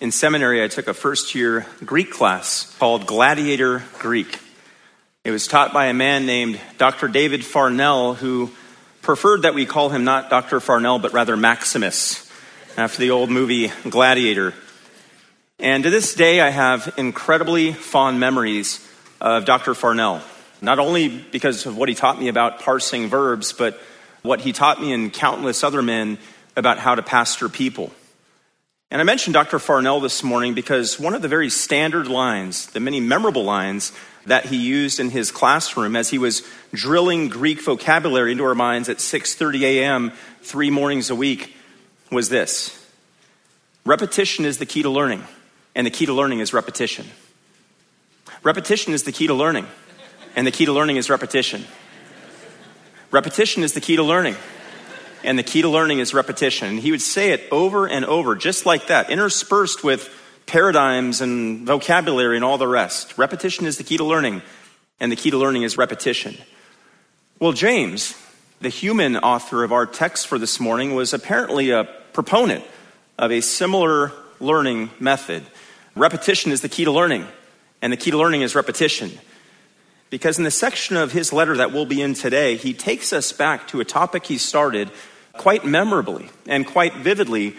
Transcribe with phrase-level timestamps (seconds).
[0.00, 4.38] In seminary, I took a first year Greek class called Gladiator Greek.
[5.24, 7.08] It was taught by a man named Dr.
[7.08, 8.52] David Farnell, who
[9.02, 10.60] preferred that we call him not Dr.
[10.60, 12.30] Farnell, but rather Maximus,
[12.76, 14.54] after the old movie Gladiator.
[15.58, 18.86] And to this day, I have incredibly fond memories
[19.20, 19.74] of Dr.
[19.74, 20.22] Farnell,
[20.62, 23.80] not only because of what he taught me about parsing verbs, but
[24.22, 26.18] what he taught me and countless other men
[26.54, 27.90] about how to pastor people.
[28.90, 29.58] And I mentioned Dr.
[29.58, 33.92] Farnell this morning because one of the very standard lines, the many memorable lines
[34.24, 36.42] that he used in his classroom as he was
[36.72, 40.12] drilling Greek vocabulary into our minds at 6:30 a.m.
[40.42, 41.54] 3 mornings a week
[42.10, 42.74] was this.
[43.84, 45.22] Repetition is the key to learning,
[45.74, 47.06] and the key to learning is repetition.
[48.42, 49.66] Repetition is the key to learning,
[50.34, 51.66] and the key to learning is repetition.
[53.10, 54.36] Repetition is the key to learning
[55.24, 56.68] and the key to learning is repetition.
[56.68, 60.08] And he would say it over and over, just like that, interspersed with
[60.46, 63.18] paradigms and vocabulary and all the rest.
[63.18, 64.42] Repetition is the key to learning,
[64.98, 66.36] and the key to learning is repetition.
[67.38, 68.14] Well, James,
[68.60, 72.64] the human author of our text for this morning, was apparently a proponent
[73.18, 75.44] of a similar learning method.
[75.94, 77.26] Repetition is the key to learning,
[77.82, 79.10] and the key to learning is repetition.
[80.10, 83.32] Because in the section of his letter that we'll be in today, he takes us
[83.32, 84.90] back to a topic he started
[85.34, 87.54] quite memorably and quite vividly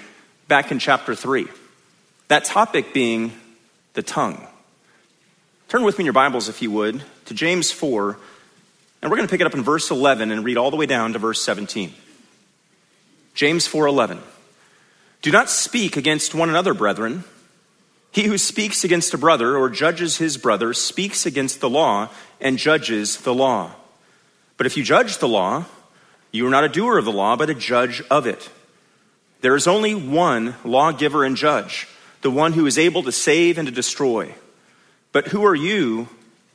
[0.47, 1.47] back in chapter 3.
[2.28, 3.33] That topic being
[3.94, 4.45] the tongue.
[5.67, 8.17] Turn with me in your Bibles, if you would, to James 4,
[9.02, 10.86] and we're going to pick it up in verse 11 and read all the way
[10.86, 11.94] down to verse 17.
[13.34, 14.19] James 4:11.
[15.22, 17.23] Do not speak against one another, brethren.
[18.11, 22.09] He who speaks against a brother or judges his brother speaks against the law
[22.41, 23.71] and judges the law.
[24.57, 25.66] But if you judge the law,
[26.31, 28.49] you are not a doer of the law, but a judge of it.
[29.41, 31.88] There is only one lawgiver and judge,
[32.21, 34.33] the one who is able to save and to destroy.
[35.11, 36.09] But who are you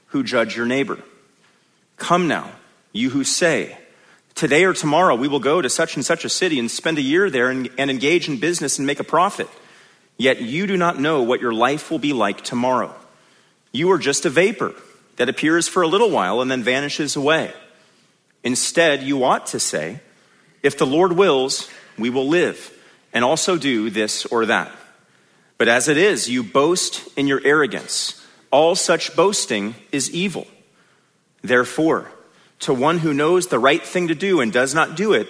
[0.08, 0.98] who judge your neighbor?
[1.96, 2.50] Come now,
[2.92, 3.78] you who say,
[4.34, 7.02] Today or tomorrow we will go to such and such a city and spend a
[7.02, 9.48] year there and, and engage in business and make a profit.
[10.16, 12.94] Yet you do not know what your life will be like tomorrow.
[13.72, 14.74] You are just a vapor
[15.16, 17.52] that appears for a little while and then vanishes away.
[18.42, 20.00] Instead, you ought to say,
[20.62, 22.70] If the Lord wills, we will live
[23.12, 24.70] and also do this or that.
[25.56, 28.24] But as it is, you boast in your arrogance.
[28.50, 30.46] All such boasting is evil.
[31.42, 32.10] Therefore,
[32.60, 35.28] to one who knows the right thing to do and does not do it,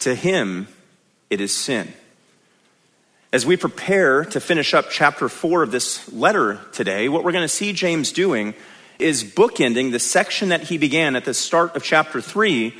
[0.00, 0.68] to him
[1.30, 1.92] it is sin.
[3.32, 7.42] As we prepare to finish up chapter four of this letter today, what we're going
[7.42, 8.54] to see James doing
[9.00, 12.72] is bookending the section that he began at the start of chapter three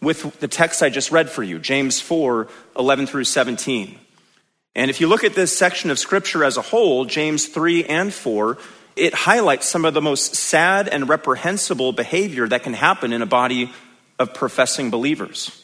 [0.00, 3.96] with the text I just read for you, James 4 11 through 17.
[4.74, 8.12] And if you look at this section of scripture as a whole, James 3 and
[8.12, 8.58] 4,
[8.96, 13.26] it highlights some of the most sad and reprehensible behavior that can happen in a
[13.26, 13.72] body
[14.18, 15.61] of professing believers.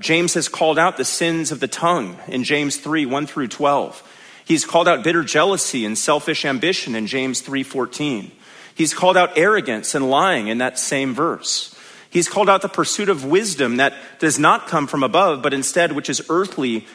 [0.00, 4.02] James has called out the sins of the tongue in James 3 1 through 12.
[4.46, 8.32] He's called out bitter jealousy and selfish ambition in James 3:14.
[8.74, 11.74] He's called out arrogance and lying in that same verse.
[12.08, 15.92] He's called out the pursuit of wisdom that does not come from above but instead
[15.92, 16.86] which is earthly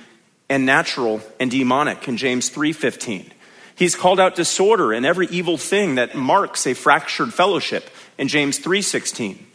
[0.49, 3.31] and natural and demonic in James 3:15.
[3.75, 8.57] He's called out disorder and every evil thing that marks a fractured fellowship in James
[8.57, 9.45] 3:16.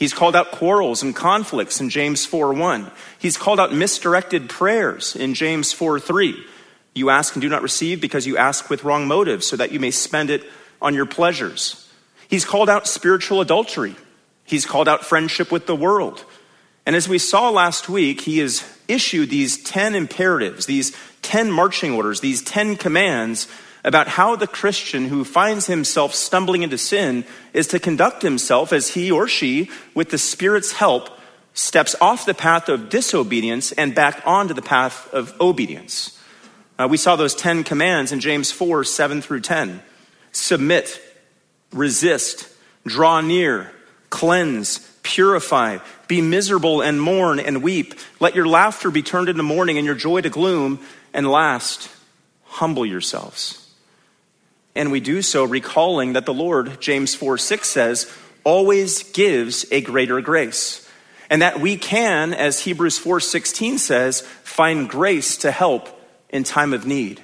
[0.00, 2.90] He's called out quarrels and conflicts in James 4 1.
[3.18, 6.42] He's called out misdirected prayers in James 4 3.
[6.94, 9.78] You ask and do not receive because you ask with wrong motives, so that you
[9.78, 10.42] may spend it
[10.80, 11.86] on your pleasures.
[12.28, 13.94] He's called out spiritual adultery.
[14.44, 16.24] He's called out friendship with the world.
[16.86, 21.92] And as we saw last week, he has issued these 10 imperatives, these 10 marching
[21.92, 23.48] orders, these 10 commands
[23.84, 28.88] about how the Christian who finds himself stumbling into sin is to conduct himself as
[28.88, 31.08] he or she, with the Spirit's help,
[31.54, 36.18] steps off the path of disobedience and back onto the path of obedience.
[36.78, 39.82] Uh, we saw those 10 commands in James 4 7 through 10
[40.32, 41.00] submit,
[41.72, 42.48] resist,
[42.86, 43.72] draw near,
[44.10, 47.94] cleanse, purify, be miserable and mourn and weep.
[48.20, 50.80] Let your laughter be turned into mourning and your joy to gloom.
[51.12, 51.90] And last,
[52.44, 53.69] humble yourselves
[54.74, 58.12] and we do so recalling that the Lord, James 4 6 says,
[58.44, 60.88] always gives a greater grace.
[61.28, 65.88] And that we can, as Hebrews 4:16 says, find grace to help
[66.28, 67.22] in time of need.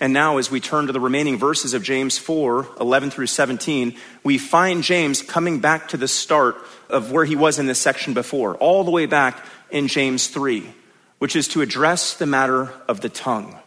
[0.00, 3.96] And now, as we turn to the remaining verses of James 4 11 through 17,
[4.22, 6.56] we find James coming back to the start
[6.88, 10.70] of where he was in this section before, all the way back in James 3,
[11.18, 13.58] which is to address the matter of the tongue.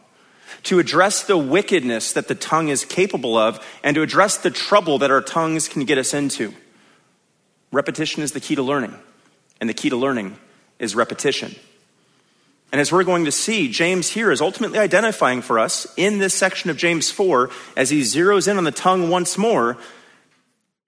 [0.63, 4.99] To address the wickedness that the tongue is capable of, and to address the trouble
[4.99, 6.53] that our tongues can get us into.
[7.71, 8.95] Repetition is the key to learning,
[9.59, 10.37] and the key to learning
[10.79, 11.55] is repetition.
[12.71, 16.33] And as we're going to see, James here is ultimately identifying for us in this
[16.33, 19.77] section of James 4, as he zeroes in on the tongue once more,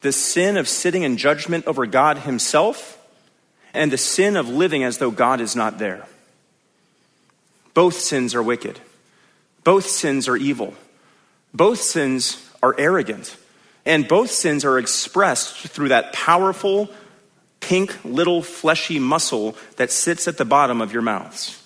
[0.01, 2.99] the sin of sitting in judgment over God himself
[3.73, 6.05] and the sin of living as though God is not there.
[7.73, 8.79] Both sins are wicked.
[9.63, 10.73] Both sins are evil.
[11.53, 13.37] Both sins are arrogant.
[13.85, 16.89] And both sins are expressed through that powerful,
[17.59, 21.61] pink, little fleshy muscle that sits at the bottom of your mouths.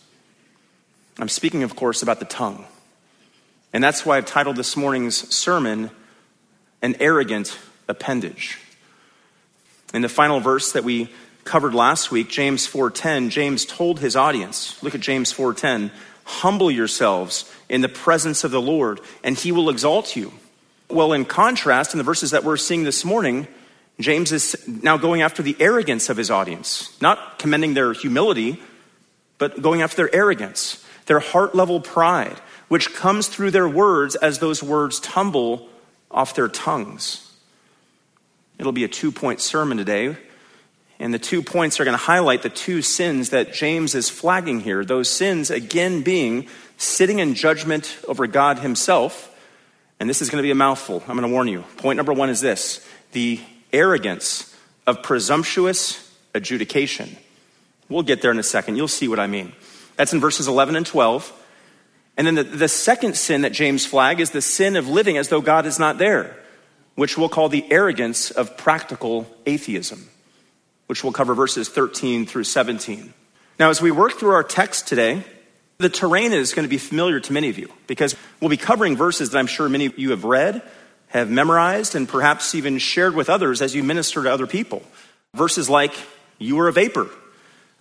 [1.19, 2.65] I'm speaking, of course, about the tongue.
[3.73, 5.91] And that's why I've titled this morning's sermon,
[6.81, 7.57] An Arrogant
[7.88, 8.59] Appendage.
[9.94, 11.09] In the final verse that we
[11.44, 15.91] covered last week, James 4:10, James told his audience, look at James 4:10,
[16.27, 20.31] humble yourselves in the presence of the Lord, and he will exalt you.
[20.89, 23.47] Well, in contrast, in the verses that we're seeing this morning,
[24.00, 28.62] James is now going after the arrogance of his audience, not commending their humility,
[29.38, 34.39] but going after their arrogance their heart level pride, which comes through their words as
[34.39, 35.68] those words tumble
[36.12, 37.31] off their tongues.
[38.59, 40.18] It'll be a two point sermon today.
[40.99, 44.61] And the two points are going to highlight the two sins that James is flagging
[44.61, 44.83] here.
[44.83, 46.47] Those sins, again, being
[46.77, 49.33] sitting in judgment over God Himself.
[49.99, 51.03] And this is going to be a mouthful.
[51.07, 51.61] I'm going to warn you.
[51.77, 53.39] Point number one is this the
[53.71, 54.55] arrogance
[54.85, 56.03] of presumptuous
[56.33, 57.15] adjudication.
[57.89, 58.75] We'll get there in a second.
[58.75, 59.53] You'll see what I mean.
[59.95, 61.33] That's in verses 11 and 12.
[62.17, 65.29] And then the, the second sin that James flag is the sin of living as
[65.29, 66.35] though God is not there,
[66.95, 70.09] which we'll call the arrogance of practical atheism,
[70.87, 73.13] which we'll cover verses 13 through 17.
[73.59, 75.23] Now, as we work through our text today,
[75.77, 78.95] the terrain is going to be familiar to many of you because we'll be covering
[78.95, 80.61] verses that I'm sure many of you have read,
[81.09, 84.81] have memorized, and perhaps even shared with others as you minister to other people.
[85.35, 85.93] Verses like,
[86.39, 87.09] You are a vapor,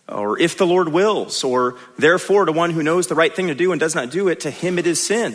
[0.09, 3.55] or if the Lord wills, or therefore to one who knows the right thing to
[3.55, 5.35] do and does not do it, to him it is sin.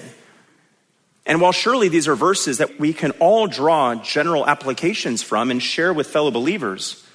[1.26, 5.62] And while surely these are verses that we can all draw general applications from and
[5.62, 7.06] share with fellow believers,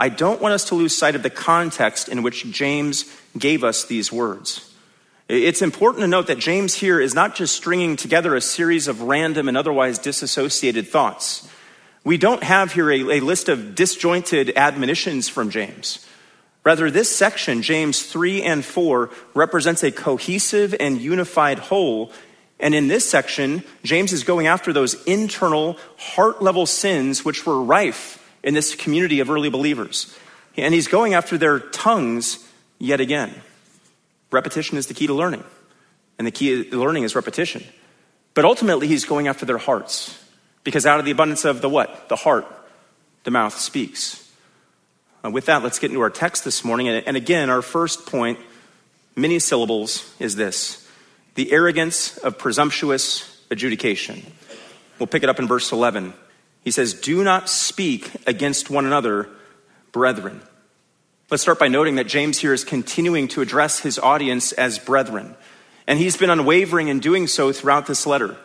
[0.00, 3.04] I don't want us to lose sight of the context in which James
[3.36, 4.72] gave us these words.
[5.28, 9.02] It's important to note that James here is not just stringing together a series of
[9.02, 11.46] random and otherwise disassociated thoughts.
[12.02, 16.06] We don't have here a, a list of disjointed admonitions from James.
[16.64, 22.10] Rather, this section, James 3 and 4, represents a cohesive and unified whole.
[22.58, 27.62] And in this section, James is going after those internal, heart level sins which were
[27.62, 30.16] rife in this community of early believers.
[30.56, 32.46] And he's going after their tongues
[32.78, 33.34] yet again.
[34.30, 35.44] Repetition is the key to learning,
[36.18, 37.64] and the key to learning is repetition.
[38.34, 40.16] But ultimately, he's going after their hearts,
[40.62, 42.08] because out of the abundance of the what?
[42.08, 42.46] The heart,
[43.24, 44.28] the mouth speaks.
[45.24, 46.88] Uh, with that, let's get into our text this morning.
[46.88, 48.38] And, and again, our first point,
[49.16, 50.88] many syllables, is this
[51.34, 54.24] the arrogance of presumptuous adjudication.
[54.98, 56.12] We'll pick it up in verse 11.
[56.62, 59.28] He says, Do not speak against one another,
[59.92, 60.42] brethren.
[61.30, 65.36] Let's start by noting that James here is continuing to address his audience as brethren.
[65.86, 68.36] And he's been unwavering in doing so throughout this letter.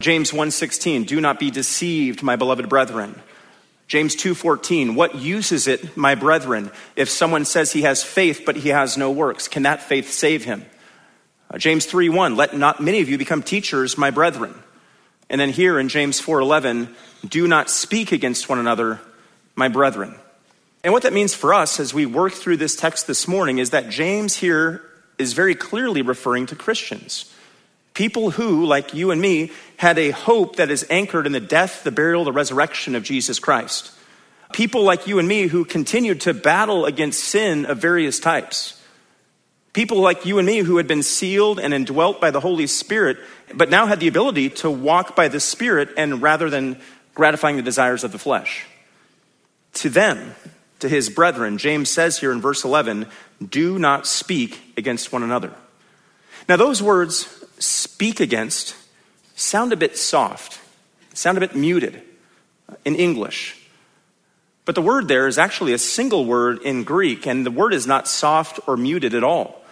[0.00, 3.22] James 1:16, "Do not be deceived, my beloved brethren."
[3.88, 8.56] James 2:14 What use is it my brethren if someone says he has faith but
[8.56, 10.66] he has no works can that faith save him
[11.50, 14.54] uh, James 3:1 Let not many of you become teachers my brethren
[15.28, 16.94] and then here in James 4:11
[17.28, 19.00] Do not speak against one another
[19.54, 20.14] my brethren
[20.84, 23.70] and what that means for us as we work through this text this morning is
[23.70, 24.82] that James here
[25.18, 27.32] is very clearly referring to Christians
[27.96, 31.82] People who, like you and me, had a hope that is anchored in the death,
[31.82, 33.90] the burial, the resurrection of Jesus Christ.
[34.52, 38.78] People like you and me who continued to battle against sin of various types.
[39.76, 43.18] People like you and me who had been sealed and indwelt by the Holy Spirit,
[43.52, 46.80] but now had the ability to walk by the Spirit and rather than
[47.14, 48.64] gratifying the desires of the flesh.
[49.74, 50.34] To them,
[50.78, 53.06] to his brethren, James says here in verse 11,
[53.46, 55.52] do not speak against one another.
[56.48, 58.74] Now, those words speak against
[59.34, 60.58] sound a bit soft,
[61.12, 62.00] sound a bit muted
[62.86, 63.62] in English.
[64.64, 67.86] But the word there is actually a single word in Greek, and the word is
[67.86, 69.64] not soft or muted at all.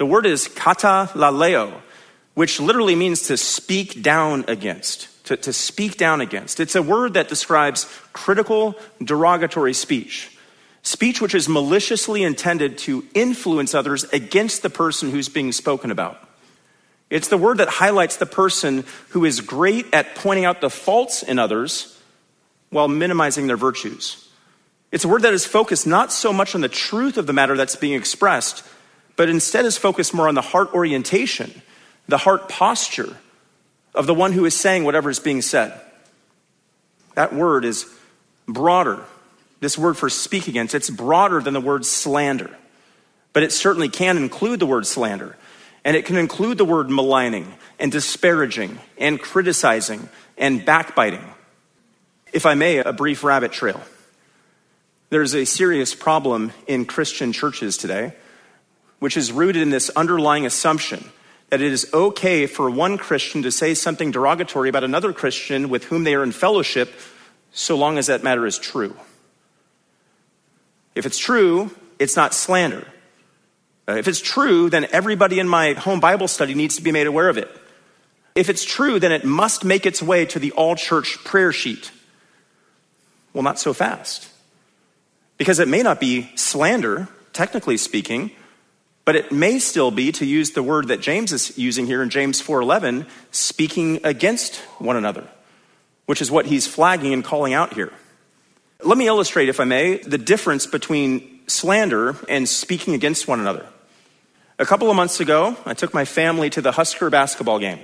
[0.00, 1.78] The word is kata laleo,
[2.32, 6.58] which literally means to speak down against, to, to speak down against.
[6.58, 10.34] It's a word that describes critical, derogatory speech.
[10.80, 16.18] Speech which is maliciously intended to influence others against the person who's being spoken about.
[17.10, 21.22] It's the word that highlights the person who is great at pointing out the faults
[21.22, 22.00] in others
[22.70, 24.30] while minimizing their virtues.
[24.92, 27.54] It's a word that is focused not so much on the truth of the matter
[27.54, 28.64] that's being expressed,
[29.20, 31.60] but instead is focused more on the heart orientation,
[32.08, 33.18] the heart posture
[33.94, 35.78] of the one who is saying whatever is being said.
[37.16, 37.84] That word is
[38.46, 39.04] broader.
[39.60, 42.48] This word for speak against, it's broader than the word slander.
[43.34, 45.36] But it certainly can include the word slander.
[45.84, 50.08] And it can include the word maligning and disparaging and criticizing
[50.38, 51.26] and backbiting.
[52.32, 53.82] If I may, a brief rabbit trail.
[55.10, 58.14] There's a serious problem in Christian churches today,
[59.00, 61.10] which is rooted in this underlying assumption
[61.50, 65.84] that it is okay for one Christian to say something derogatory about another Christian with
[65.84, 66.92] whom they are in fellowship,
[67.52, 68.96] so long as that matter is true.
[70.94, 72.86] If it's true, it's not slander.
[73.88, 77.08] Uh, if it's true, then everybody in my home Bible study needs to be made
[77.08, 77.50] aware of it.
[78.36, 81.90] If it's true, then it must make its way to the all church prayer sheet.
[83.32, 84.28] Well, not so fast.
[85.36, 88.30] Because it may not be slander, technically speaking,
[89.04, 92.10] but it may still be to use the word that James is using here in
[92.10, 95.26] James 4:11, speaking against one another,
[96.06, 97.92] which is what he's flagging and calling out here.
[98.82, 103.66] Let me illustrate if I may the difference between slander and speaking against one another.
[104.58, 107.78] A couple of months ago, I took my family to the Husker basketball game.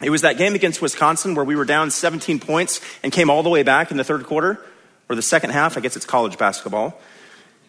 [0.00, 3.42] It was that game against Wisconsin where we were down 17 points and came all
[3.42, 4.60] the way back in the third quarter,
[5.08, 5.76] or the second half.
[5.76, 7.00] I guess it's college basketball.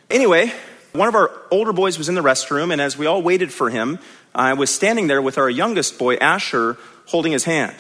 [0.10, 0.52] Anyway,
[0.94, 3.70] one of our older boys was in the restroom, and as we all waited for
[3.70, 4.00] him,
[4.34, 6.78] I was standing there with our youngest boy, Asher,
[7.08, 7.76] holding his hand.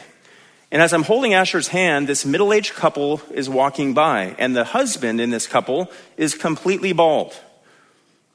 [0.71, 4.65] And as I'm holding Asher's hand, this middle aged couple is walking by, and the
[4.65, 7.39] husband in this couple is completely bald.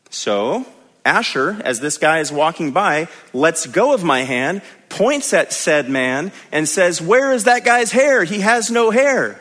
[0.09, 0.67] So
[1.05, 5.91] Asher, as this guy is walking by, lets go of my hand, points at said
[5.91, 8.25] man, and says, Where is that guy's hair?
[8.25, 9.41] He has no hair.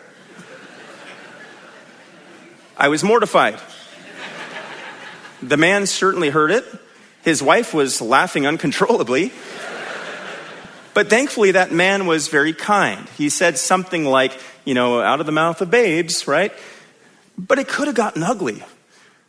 [2.78, 3.60] I was mortified.
[5.42, 6.66] The man certainly heard it.
[7.24, 9.32] His wife was laughing uncontrollably.
[10.94, 13.08] But thankfully, that man was very kind.
[13.18, 16.52] He said something like, you know, out of the mouth of babes, right?
[17.38, 18.64] But it could have gotten ugly.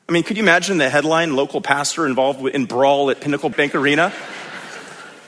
[0.09, 3.75] I mean, could you imagine the headline local pastor involved in brawl at Pinnacle Bank
[3.75, 4.11] Arena?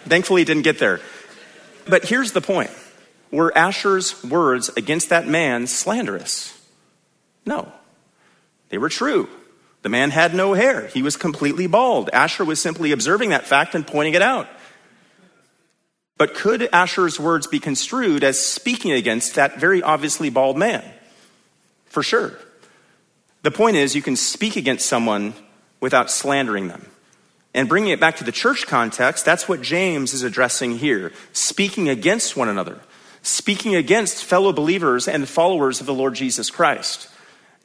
[0.06, 1.00] Thankfully, it didn't get there.
[1.86, 2.70] But here's the point
[3.30, 6.52] were Asher's words against that man slanderous?
[7.46, 7.72] No,
[8.70, 9.28] they were true.
[9.84, 12.08] The man had no hair, he was completely bald.
[12.10, 14.48] Asher was simply observing that fact and pointing it out.
[16.16, 20.82] But could Asher's words be construed as speaking against that very obviously bald man?
[21.84, 22.32] For sure.
[23.42, 25.34] The point is, you can speak against someone
[25.80, 26.86] without slandering them.
[27.52, 31.90] And bringing it back to the church context, that's what James is addressing here speaking
[31.90, 32.80] against one another,
[33.20, 37.10] speaking against fellow believers and followers of the Lord Jesus Christ.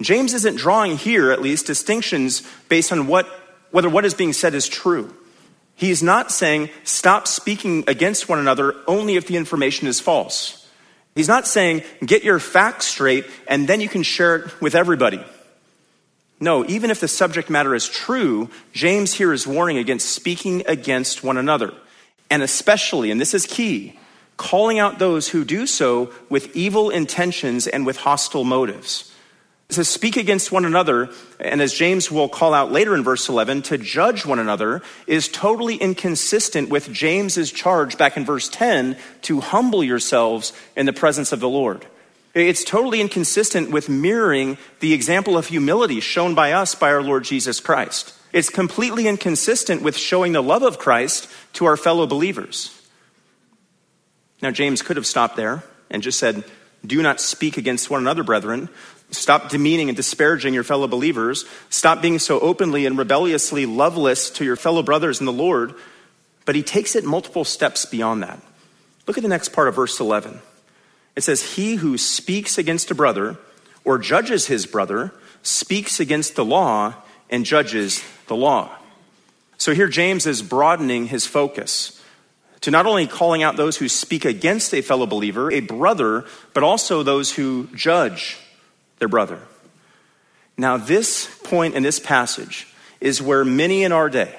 [0.01, 3.27] James isn't drawing here, at least, distinctions based on what,
[3.71, 5.13] whether what is being said is true.
[5.75, 10.67] He's not saying stop speaking against one another only if the information is false.
[11.15, 15.23] He's not saying get your facts straight and then you can share it with everybody.
[16.39, 21.23] No, even if the subject matter is true, James here is warning against speaking against
[21.23, 21.73] one another.
[22.29, 23.99] And especially, and this is key,
[24.37, 29.13] calling out those who do so with evil intentions and with hostile motives.
[29.69, 31.09] To speak against one another,
[31.39, 35.27] and as James will call out later in verse 11, to judge one another is
[35.27, 41.31] totally inconsistent with James's charge back in verse 10 to humble yourselves in the presence
[41.31, 41.85] of the Lord.
[42.33, 47.23] It's totally inconsistent with mirroring the example of humility shown by us by our Lord
[47.23, 48.15] Jesus Christ.
[48.33, 52.75] It's completely inconsistent with showing the love of Christ to our fellow believers.
[54.41, 56.43] Now, James could have stopped there and just said,
[56.85, 58.69] Do not speak against one another, brethren.
[59.11, 61.45] Stop demeaning and disparaging your fellow believers.
[61.69, 65.73] Stop being so openly and rebelliously loveless to your fellow brothers in the Lord.
[66.45, 68.39] But he takes it multiple steps beyond that.
[69.07, 70.39] Look at the next part of verse 11.
[71.15, 73.37] It says, He who speaks against a brother
[73.83, 75.11] or judges his brother
[75.41, 76.93] speaks against the law
[77.29, 78.69] and judges the law.
[79.57, 82.01] So here James is broadening his focus
[82.61, 86.63] to not only calling out those who speak against a fellow believer, a brother, but
[86.63, 88.37] also those who judge
[88.99, 89.39] their brother.
[90.57, 92.67] Now, this point in this passage
[92.99, 94.35] is where many in our day,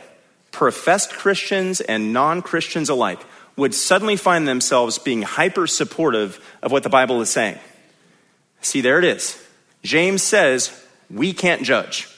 [0.53, 3.21] professed Christians and non Christians alike,
[3.57, 7.59] would suddenly find themselves being hyper supportive of what the Bible is saying.
[8.61, 9.43] See, there it is.
[9.83, 10.71] James says,
[11.11, 12.09] we can't judge.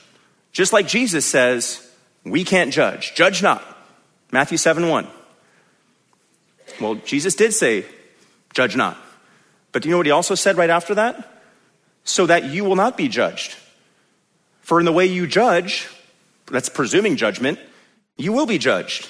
[0.53, 1.89] Just like Jesus says,
[2.25, 3.15] we can't judge.
[3.15, 3.65] Judge not.
[4.31, 5.07] Matthew 7 1.
[6.81, 7.85] Well, Jesus did say,
[8.53, 8.97] Judge not.
[9.73, 11.32] But do you know what he also said right after that?
[12.05, 13.57] So that you will not be judged.
[14.61, 15.89] For in the way you judge,
[16.47, 17.59] that's presuming judgment,
[18.17, 19.09] you will be judged.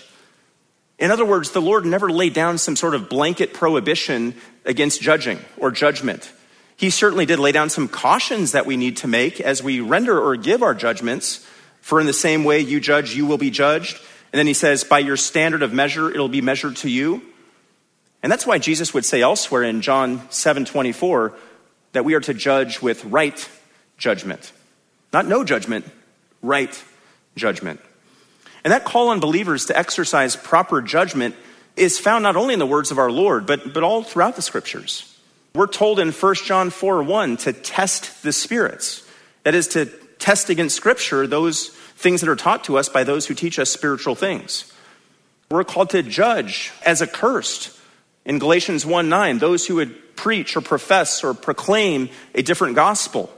[0.98, 4.34] In other words, the Lord never laid down some sort of blanket prohibition
[4.64, 6.32] against judging or judgment.
[6.76, 10.18] He certainly did lay down some cautions that we need to make as we render
[10.18, 11.46] or give our judgments.
[11.80, 14.00] For in the same way you judge, you will be judged.
[14.32, 17.22] And then he says, by your standard of measure, it'll be measured to you.
[18.22, 21.34] And that's why Jesus would say elsewhere in John 7 24
[21.92, 23.48] that we are to judge with right
[23.98, 24.52] judgment.
[25.12, 25.86] Not no judgment,
[26.42, 26.82] right
[27.36, 27.80] judgment.
[28.64, 31.34] And that call on believers to exercise proper judgment
[31.76, 34.42] is found not only in the words of our Lord, but, but all throughout the
[34.42, 35.08] scriptures.
[35.54, 39.06] We're told in 1 John 4 1 to test the spirits.
[39.44, 39.86] That is, to
[40.18, 43.70] test against scripture those things that are taught to us by those who teach us
[43.70, 44.72] spiritual things.
[45.50, 47.78] We're called to judge as accursed
[48.24, 53.32] in Galatians 1 9, those who would preach or profess or proclaim a different gospel.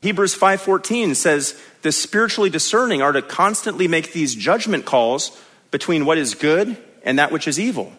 [0.00, 5.36] Hebrews 5:14 says the spiritually discerning are to constantly make these judgment calls
[5.70, 7.92] between what is good and that which is evil.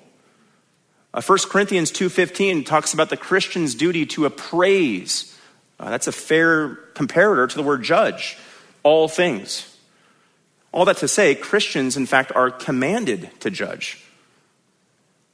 [1.13, 5.35] Uh, 1 Corinthians 2:15 talks about the Christian's duty to appraise.
[5.79, 8.37] Uh, that's a fair comparator to the word judge,
[8.83, 9.65] all things.
[10.71, 14.05] All that to say, Christians in fact are commanded to judge.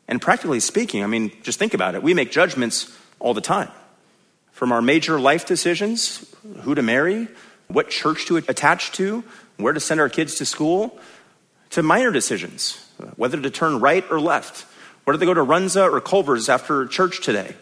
[0.08, 2.04] And practically speaking, I mean, just think about it.
[2.04, 3.72] We make judgments all the time.
[4.52, 7.28] From our major life decisions, who to marry,
[7.68, 9.24] what church to attach to,
[9.58, 11.00] where to send our kids to school,
[11.72, 12.80] to minor decisions,
[13.16, 14.66] whether to turn right or left,
[15.04, 17.56] whether to go to Runza or Culver's after church today,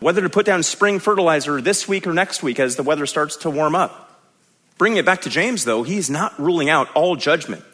[0.00, 3.36] whether to put down spring fertilizer this week or next week as the weather starts
[3.38, 4.22] to warm up.
[4.78, 7.64] Bringing it back to James, though, he's not ruling out all judgment,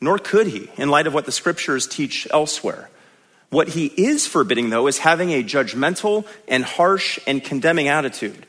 [0.00, 2.88] nor could he, in light of what the scriptures teach elsewhere.
[3.52, 8.46] What he is forbidding, though, is having a judgmental and harsh and condemning attitude.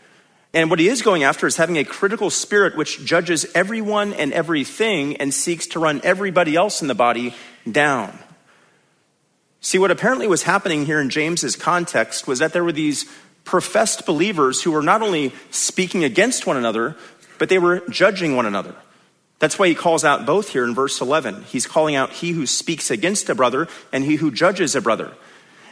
[0.54, 4.32] And what he is going after is having a critical spirit which judges everyone and
[4.32, 7.36] everything and seeks to run everybody else in the body
[7.70, 8.18] down.
[9.60, 13.06] See, what apparently was happening here in James's context was that there were these
[13.44, 16.96] professed believers who were not only speaking against one another,
[17.40, 18.74] but they were judging one another.
[19.44, 21.44] That's why he calls out both here in verse 11.
[21.44, 25.12] He's calling out he who speaks against a brother and he who judges a brother.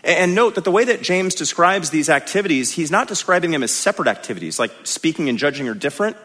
[0.04, 3.72] And note that the way that James describes these activities, he's not describing them as
[3.72, 6.18] separate activities, like speaking and judging are different.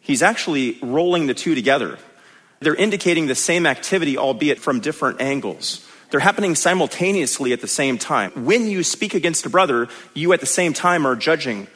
[0.00, 1.98] He's actually rolling the two together.
[2.58, 5.88] They're indicating the same activity, albeit from different angles.
[6.10, 8.44] They're happening simultaneously at the same time.
[8.44, 11.66] When you speak against a brother, you at the same time are judging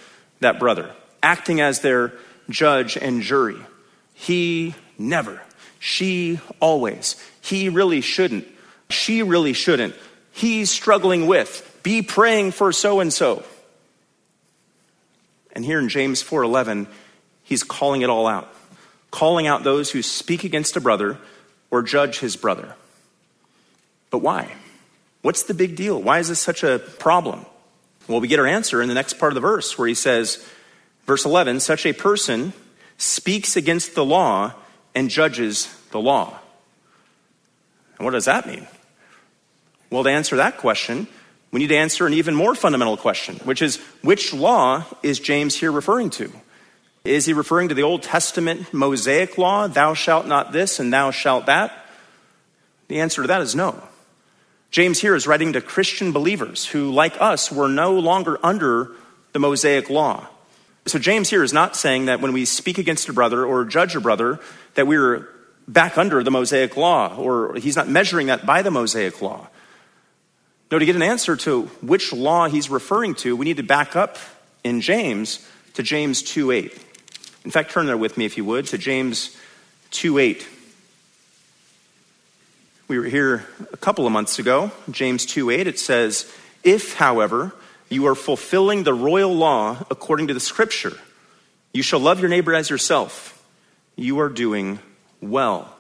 [0.41, 0.91] that brother,
[1.23, 2.13] acting as their
[2.51, 3.57] judge and jury.
[4.13, 5.41] He never.
[5.79, 7.17] She always.
[7.41, 8.47] He really shouldn't.
[8.89, 9.95] She really shouldn't.
[10.33, 11.79] He's struggling with.
[11.83, 13.45] Be praying for so and so.
[15.53, 16.87] And here in James 4:11,
[17.43, 18.53] he's calling it all out.
[19.11, 21.19] Calling out those who speak against a brother
[21.71, 22.75] or judge his brother.
[24.11, 24.53] But why?
[25.23, 26.01] What's the big deal?
[26.01, 27.47] Why is this such a problem?
[28.09, 30.45] Well, we get our answer in the next part of the verse where he says,
[31.07, 32.53] verse 11, such a person
[32.99, 34.53] speaks against the law
[34.95, 36.39] and judges the law.
[37.99, 38.67] And what does that mean?
[39.91, 41.07] Well, to answer that question,
[41.51, 45.55] we need to answer an even more fundamental question, which is which law is James
[45.55, 46.33] here referring to?
[47.05, 51.11] Is he referring to the Old Testament Mosaic law, thou shalt not this and thou
[51.11, 51.87] shalt that?
[52.89, 53.83] The answer to that is no.
[54.71, 58.91] James here is writing to Christian believers who, like us, were no longer under
[59.33, 60.27] the Mosaic law.
[60.87, 63.97] So James here is not saying that when we speak against a brother or judge
[63.97, 64.39] a brother,
[64.75, 65.29] that we're
[65.67, 69.49] back under the Mosaic law, or he's not measuring that by the Mosaic law.
[70.71, 73.97] No, to get an answer to which law he's referring to, we need to back
[73.97, 74.19] up
[74.63, 76.79] in James to James 2.8.
[77.45, 79.37] In fact, turn there with me, if you would, to James
[79.93, 80.45] 2.8.
[82.89, 85.67] We were here a couple of months ago, James 2.8.
[85.67, 86.31] It says,
[86.63, 87.55] If, however,
[87.95, 90.93] you are fulfilling the royal law according to the scripture.
[91.73, 93.43] You shall love your neighbor as yourself.
[93.97, 94.81] You are doing
[95.21, 95.75] well.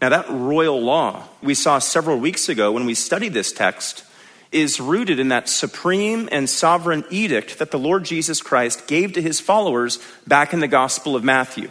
[0.00, 4.04] Now, that royal law we saw several weeks ago when we studied this text
[4.50, 9.22] is rooted in that supreme and sovereign edict that the Lord Jesus Christ gave to
[9.22, 11.70] his followers back in the Gospel of Matthew.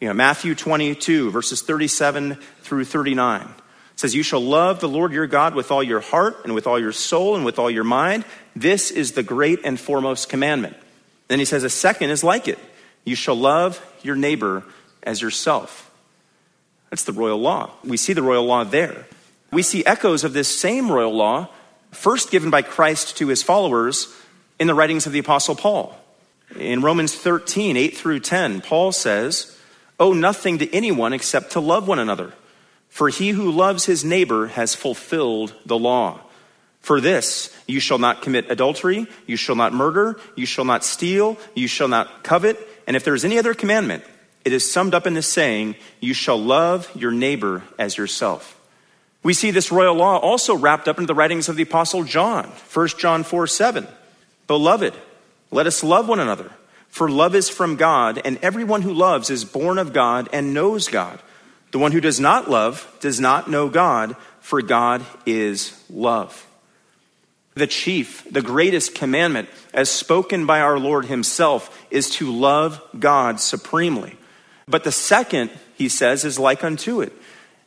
[0.00, 3.48] You know, Matthew 22, verses 37 through 39
[3.96, 6.78] says, You shall love the Lord your God with all your heart and with all
[6.78, 8.24] your soul and with all your mind.
[8.54, 10.76] This is the great and foremost commandment.
[11.28, 12.58] Then he says, A second is like it.
[13.04, 14.64] You shall love your neighbor
[15.02, 15.90] as yourself.
[16.90, 17.70] That's the royal law.
[17.84, 19.06] We see the royal law there.
[19.50, 21.48] We see echoes of this same royal law,
[21.90, 24.14] first given by Christ to his followers
[24.58, 25.98] in the writings of the Apostle Paul.
[26.58, 29.58] In Romans 13, 8 through 10, Paul says,
[29.98, 32.32] Owe nothing to anyone except to love one another,
[32.92, 36.20] for he who loves his neighbor has fulfilled the law.
[36.80, 41.38] For this, you shall not commit adultery, you shall not murder, you shall not steal,
[41.54, 44.04] you shall not covet, and if there is any other commandment,
[44.44, 48.60] it is summed up in this saying, You shall love your neighbor as yourself.
[49.22, 52.52] We see this royal law also wrapped up into the writings of the Apostle John,
[52.74, 53.88] 1 John 4 7.
[54.46, 54.92] Beloved,
[55.50, 56.50] let us love one another,
[56.88, 60.88] for love is from God, and everyone who loves is born of God and knows
[60.88, 61.18] God.
[61.72, 66.46] The one who does not love does not know God, for God is love.
[67.54, 73.40] The chief, the greatest commandment, as spoken by our Lord Himself, is to love God
[73.40, 74.16] supremely.
[74.68, 77.12] But the second, he says, is like unto it.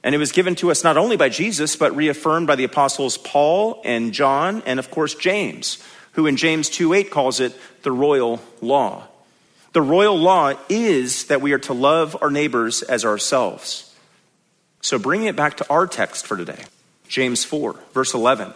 [0.04, 3.18] And it was given to us not only by Jesus, but reaffirmed by the apostles
[3.18, 7.92] Paul and John, and of course James, who in James 2 8 calls it the
[7.92, 9.08] royal law.
[9.74, 13.85] The royal law is that we are to love our neighbors as ourselves.
[14.86, 16.64] So bringing it back to our text for today,
[17.08, 18.54] James 4, verse 11.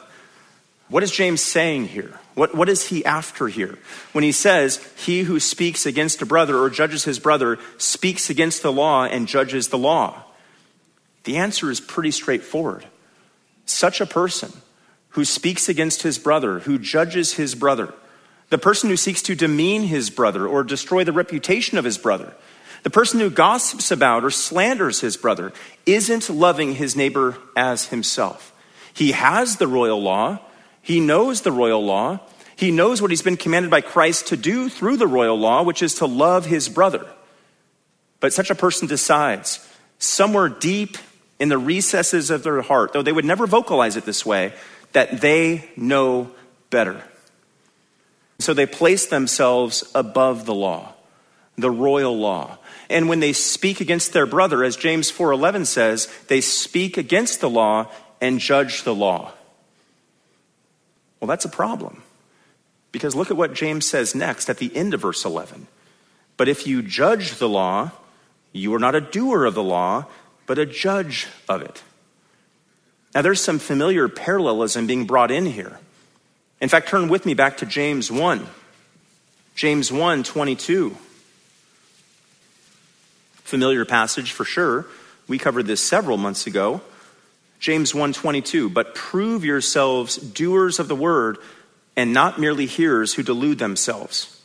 [0.88, 2.20] What is James saying here?
[2.36, 3.80] What, what is he after here?
[4.12, 8.62] When he says, He who speaks against a brother or judges his brother speaks against
[8.62, 10.22] the law and judges the law.
[11.24, 12.86] The answer is pretty straightforward.
[13.66, 14.54] Such a person
[15.10, 17.92] who speaks against his brother, who judges his brother,
[18.50, 22.36] the person who seeks to demean his brother or destroy the reputation of his brother,
[22.84, 25.54] the person who gossips about or slanders his brother,
[25.86, 28.54] isn't loving his neighbor as himself.
[28.94, 30.40] He has the royal law,
[30.82, 32.20] he knows the royal law.
[32.56, 35.82] He knows what he's been commanded by Christ to do through the royal law, which
[35.82, 37.06] is to love his brother.
[38.20, 39.66] But such a person decides,
[39.98, 40.98] somewhere deep
[41.40, 44.52] in the recesses of their heart, though they would never vocalize it this way,
[44.92, 46.32] that they know
[46.70, 47.02] better.
[48.40, 50.96] So they place themselves above the law,
[51.60, 52.58] the royal law.
[52.90, 57.50] And when they speak against their brother, as James 4:11 says, they speak against the
[57.50, 57.88] law
[58.22, 59.32] and judge the law.
[61.20, 62.04] Well, that's a problem.
[62.92, 65.68] Because look at what James says next at the end of verse 11.
[66.38, 67.92] But if you judge the law,
[68.52, 70.06] you are not a doer of the law,
[70.48, 71.84] but a judge of it.
[73.14, 75.80] Now, there's some familiar parallelism being brought in here.
[76.62, 78.48] In fact, turn with me back to James 1.
[79.56, 80.96] James 1 22.
[83.50, 84.86] Familiar passage for sure.
[85.28, 86.82] We covered this several months ago.
[87.60, 91.40] James 1:22, but prove yourselves doers of the word
[91.98, 94.38] and not merely hearers who delude themselves.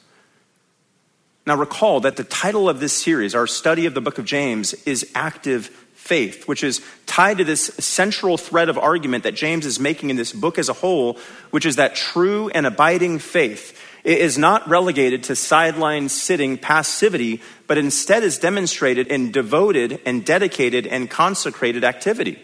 [1.44, 4.72] Now recall that the title of this series, our study of the book of James,
[4.86, 9.78] is active faith, which is tied to this central thread of argument that James is
[9.78, 11.18] making in this book as a whole,
[11.50, 17.78] which is that true and abiding faith is not relegated to sideline sitting passivity, but
[17.78, 22.38] instead is demonstrated in devoted and dedicated and consecrated activity.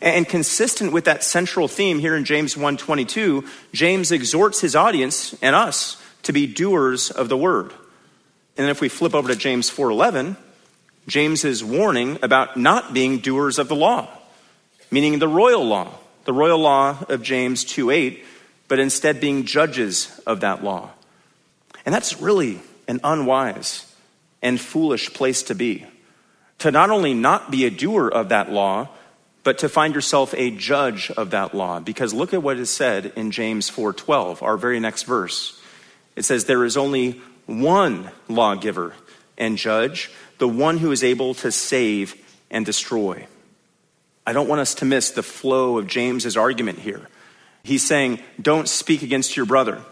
[0.00, 5.54] And consistent with that central theme here in James 1:22, James exhorts his audience and
[5.56, 7.72] us to be doers of the word.
[8.56, 10.36] And then if we flip over to James 4:11,
[11.06, 14.08] James is warning about not being doers of the law,
[14.90, 18.24] meaning the royal law, the royal law of James 2:8,
[18.68, 20.90] but instead being judges of that law.
[21.84, 23.90] And that's really an unwise
[24.42, 25.86] and foolish place to be.
[26.58, 28.88] To not only not be a doer of that law,
[29.48, 33.12] but to find yourself a judge of that law because look at what is said
[33.16, 35.58] in James 4:12 our very next verse
[36.16, 38.92] it says there is only one lawgiver
[39.38, 42.14] and judge the one who is able to save
[42.50, 43.26] and destroy
[44.26, 47.08] I don't want us to miss the flow of James's argument here
[47.62, 49.82] he's saying don't speak against your brother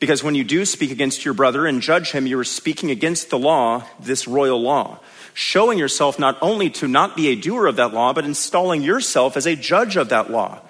[0.00, 3.28] because when you do speak against your brother and judge him, you are speaking against
[3.28, 4.98] the law, this royal law,
[5.34, 9.36] showing yourself not only to not be a doer of that law, but installing yourself
[9.36, 10.60] as a judge of that law.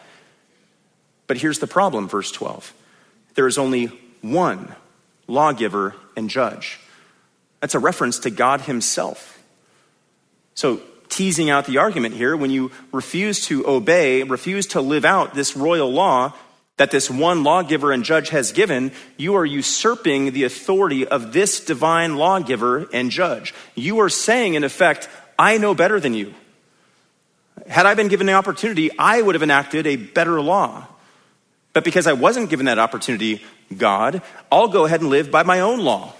[1.29, 2.75] But here's the problem, verse 12
[3.35, 3.87] there is only
[4.21, 4.75] one
[5.29, 6.81] lawgiver and judge.
[7.61, 9.41] That's a reference to God Himself.
[10.55, 15.35] So, teasing out the argument here, when you refuse to obey, refuse to live out
[15.35, 16.33] this royal law,
[16.79, 21.61] that this one lawgiver and judge has given, you are usurping the authority of this
[21.61, 23.53] divine lawgiver and judge.
[23.75, 25.07] You are saying, in effect,
[25.39, 26.33] I know better than you.
[27.67, 30.87] Had I been given the opportunity, I would have enacted a better law.
[31.75, 33.45] But because I wasn't given that opportunity,
[33.77, 36.15] God, I'll go ahead and live by my own law.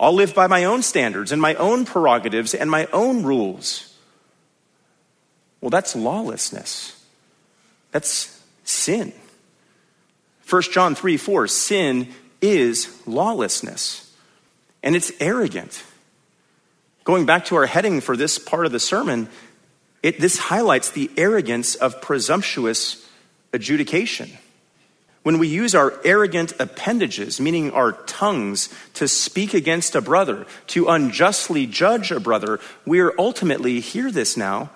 [0.00, 3.85] I'll live by my own standards and my own prerogatives and my own rules.
[5.60, 7.04] Well, that's lawlessness.
[7.92, 9.12] That's sin.
[10.48, 12.08] 1 John 3 4, sin
[12.40, 14.12] is lawlessness,
[14.82, 15.82] and it's arrogant.
[17.04, 19.28] Going back to our heading for this part of the sermon,
[20.02, 23.08] it, this highlights the arrogance of presumptuous
[23.52, 24.30] adjudication.
[25.22, 30.86] When we use our arrogant appendages, meaning our tongues, to speak against a brother, to
[30.88, 34.70] unjustly judge a brother, we are ultimately, hear this now,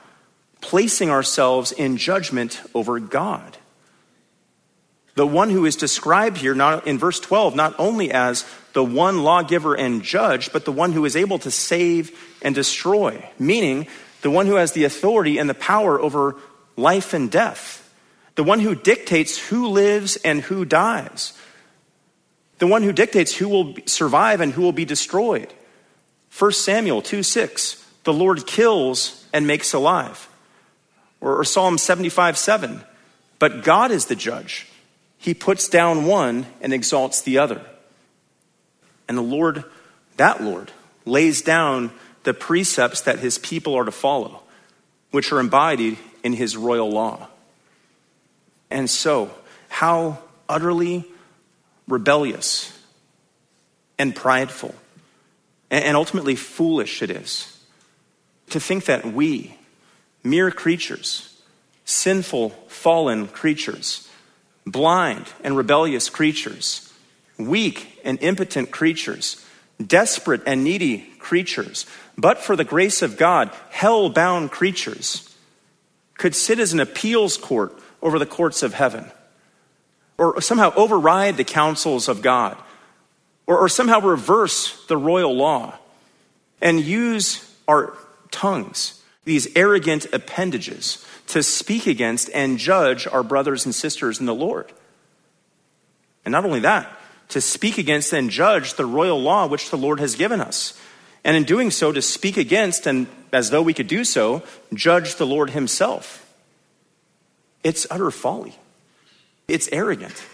[0.60, 3.56] placing ourselves in judgment over God.
[5.14, 9.22] The one who is described here not, in verse 12, not only as the one
[9.22, 13.86] lawgiver and judge, but the one who is able to save and destroy, meaning
[14.22, 16.36] the one who has the authority and the power over
[16.76, 17.92] life and death,
[18.36, 21.34] the one who dictates who lives and who dies,
[22.58, 25.52] the one who dictates who will survive and who will be destroyed.
[26.38, 30.29] 1 Samuel 2 6, the Lord kills and makes alive.
[31.20, 32.82] Or, or Psalm 75 7,
[33.38, 34.66] but God is the judge.
[35.18, 37.64] He puts down one and exalts the other.
[39.06, 39.64] And the Lord,
[40.16, 40.72] that Lord,
[41.04, 41.90] lays down
[42.22, 44.42] the precepts that his people are to follow,
[45.10, 47.28] which are embodied in his royal law.
[48.70, 49.30] And so,
[49.68, 51.04] how utterly
[51.88, 52.76] rebellious
[53.98, 54.74] and prideful
[55.70, 57.58] and ultimately foolish it is
[58.50, 59.56] to think that we,
[60.22, 61.40] mere creatures,
[61.84, 64.08] sinful, fallen creatures,
[64.66, 66.92] blind and rebellious creatures,
[67.38, 69.44] weak and impotent creatures,
[69.84, 75.34] desperate and needy creatures, but for the grace of God, hell bound creatures,
[76.14, 79.10] could sit as an appeals court over the courts of heaven,
[80.18, 82.56] or somehow override the counsels of God,
[83.46, 85.74] or, or somehow reverse the royal law,
[86.60, 87.96] and use our
[88.30, 94.34] tongues, these arrogant appendages, to speak against and judge our brothers and sisters in the
[94.34, 94.72] Lord.
[96.24, 96.90] And not only that,
[97.28, 100.78] to speak against and judge the royal law which the Lord has given us.
[101.22, 104.42] And in doing so, to speak against and, as though we could do so,
[104.74, 106.26] judge the Lord Himself.
[107.62, 108.54] It's utter folly.
[109.46, 110.24] It's arrogant.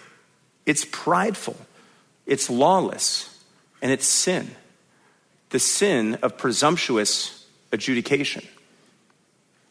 [0.64, 1.56] It's prideful.
[2.24, 3.38] It's lawless.
[3.82, 4.52] And it's sin.
[5.50, 8.46] The sin of presumptuous adjudication.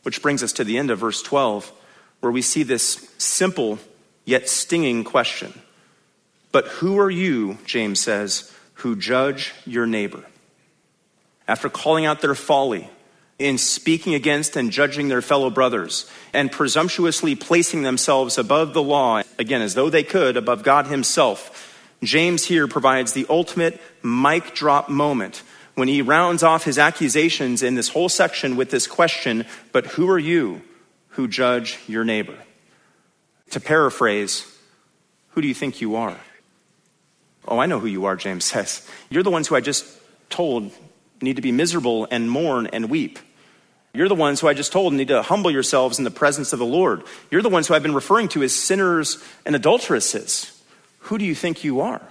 [0.05, 1.71] Which brings us to the end of verse 12,
[2.19, 3.79] where we see this simple
[4.23, 5.59] yet stinging question.
[6.51, 10.23] But who are you, James says, who judge your neighbor?
[11.47, 12.87] After calling out their folly
[13.39, 19.23] in speaking against and judging their fellow brothers and presumptuously placing themselves above the law,
[19.39, 24.87] again, as though they could, above God Himself, James here provides the ultimate mic drop
[24.87, 25.41] moment
[25.75, 30.09] when he rounds off his accusations in this whole section with this question, But who
[30.09, 30.61] are you
[31.09, 32.37] who judge your neighbor?
[33.51, 34.51] To paraphrase,
[35.29, 36.17] who do you think you are?
[37.47, 38.87] Oh, I know who you are, James says.
[39.09, 39.85] You're the ones who I just
[40.29, 40.71] told
[41.21, 43.19] need to be miserable and mourn and weep.
[43.93, 46.59] You're the ones who I just told need to humble yourselves in the presence of
[46.59, 47.03] the Lord.
[47.31, 50.51] You're the ones who I've been referring to as sinners and adulteresses.
[50.99, 52.01] Who do you think you are?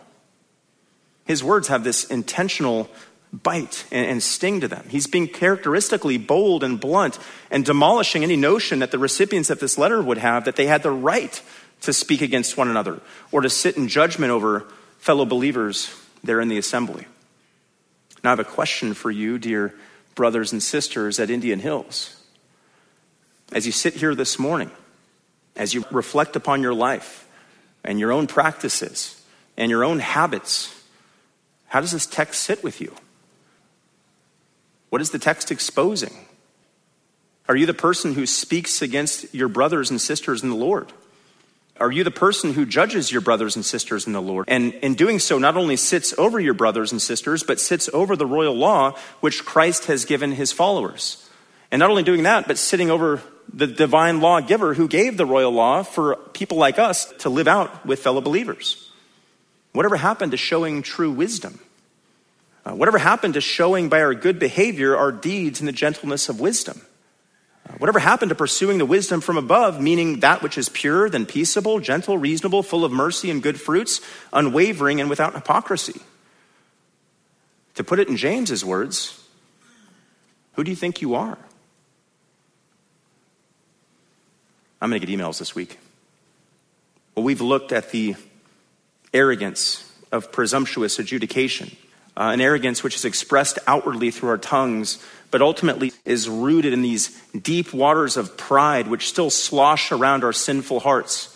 [1.27, 2.89] His words have this intentional
[3.43, 4.87] bite and, and sting to them.
[4.89, 7.19] He's being characteristically bold and blunt
[7.51, 10.83] and demolishing any notion that the recipients of this letter would have that they had
[10.83, 11.43] the right
[11.83, 13.01] to speak against one another
[13.33, 14.67] or to sit in judgment over
[14.99, 17.07] fellow believers there in the assembly.
[18.23, 19.75] Now, I have a question for you, dear
[20.15, 22.17] brothers and sisters at Indian Hills.
[23.53, 24.71] As you sit here this morning,
[25.57, 27.29] as you reflect upon your life
[27.85, 29.21] and your own practices
[29.57, 30.75] and your own habits,
[31.67, 32.95] how does this text sit with you?
[34.95, 36.15] What is the text exposing?
[37.49, 40.93] Are you the person who speaks against your brothers and sisters in the Lord?
[41.81, 44.45] Are you the person who judges your brothers and sisters in the Lord?
[44.47, 48.15] And in doing so, not only sits over your brothers and sisters, but sits over
[48.15, 51.29] the royal law which Christ has given his followers.
[51.73, 53.21] And not only doing that, but sitting over
[53.53, 57.85] the divine lawgiver who gave the royal law for people like us to live out
[57.85, 58.93] with fellow believers.
[59.73, 61.59] Whatever happened to showing true wisdom?
[62.65, 66.41] Uh, whatever happened to showing by our good behavior our deeds in the gentleness of
[66.41, 66.81] wisdom?
[67.69, 71.27] Uh, whatever happened to pursuing the wisdom from above, meaning that which is pure, then
[71.27, 74.01] peaceable, gentle, reasonable, full of mercy and good fruits,
[74.33, 76.01] unwavering and without hypocrisy?
[77.75, 79.23] To put it in James's words,
[80.53, 81.39] who do you think you are?
[84.81, 85.79] I'm going to get emails this week.
[87.15, 88.17] Well, we've looked at the
[89.13, 91.77] arrogance of presumptuous adjudication
[92.17, 94.99] uh, an arrogance which is expressed outwardly through our tongues,
[95.31, 100.33] but ultimately is rooted in these deep waters of pride which still slosh around our
[100.33, 101.31] sinful hearts.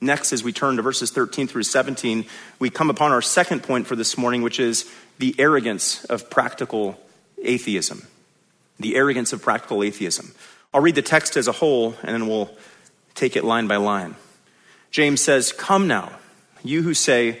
[0.00, 2.24] Next, as we turn to verses 13 through 17,
[2.58, 6.98] we come upon our second point for this morning, which is the arrogance of practical
[7.42, 8.06] atheism.
[8.78, 10.32] The arrogance of practical atheism.
[10.72, 12.50] I'll read the text as a whole, and then we'll
[13.14, 14.14] take it line by line.
[14.90, 16.12] James says, Come now,
[16.62, 17.40] you who say,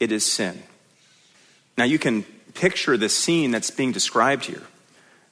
[0.00, 0.62] it is sin.
[1.76, 4.62] Now, you can picture the scene that's being described here.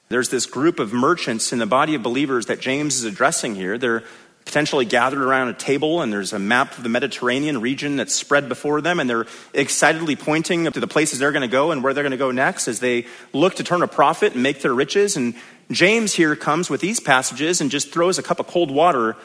[0.09, 3.77] There's this group of merchants in the body of believers that James is addressing here.
[3.77, 4.03] They're
[4.45, 8.47] potentially gathered around a table, and there's a map of the Mediterranean region that's spread
[8.47, 11.93] before them, and they're excitedly pointing to the places they're going to go and where
[11.93, 14.73] they're going to go next as they look to turn a profit and make their
[14.73, 15.17] riches.
[15.17, 15.35] And
[15.69, 19.17] James here comes with these passages and just throws a cup of cold water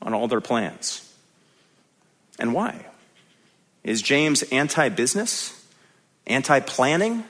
[0.00, 1.02] on all their plans.
[2.38, 2.86] And why?
[3.86, 5.64] Is James anti business?
[6.26, 7.24] Anti planning?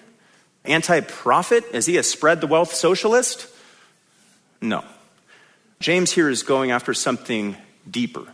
[0.64, 1.64] Anti profit?
[1.72, 3.46] Is he a spread the wealth socialist?
[4.60, 4.82] No.
[5.80, 7.56] James here is going after something
[7.88, 8.26] deeper.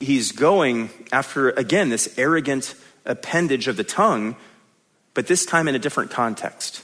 [0.00, 4.36] He's going after, again, this arrogant appendage of the tongue,
[5.12, 6.82] but this time in a different context.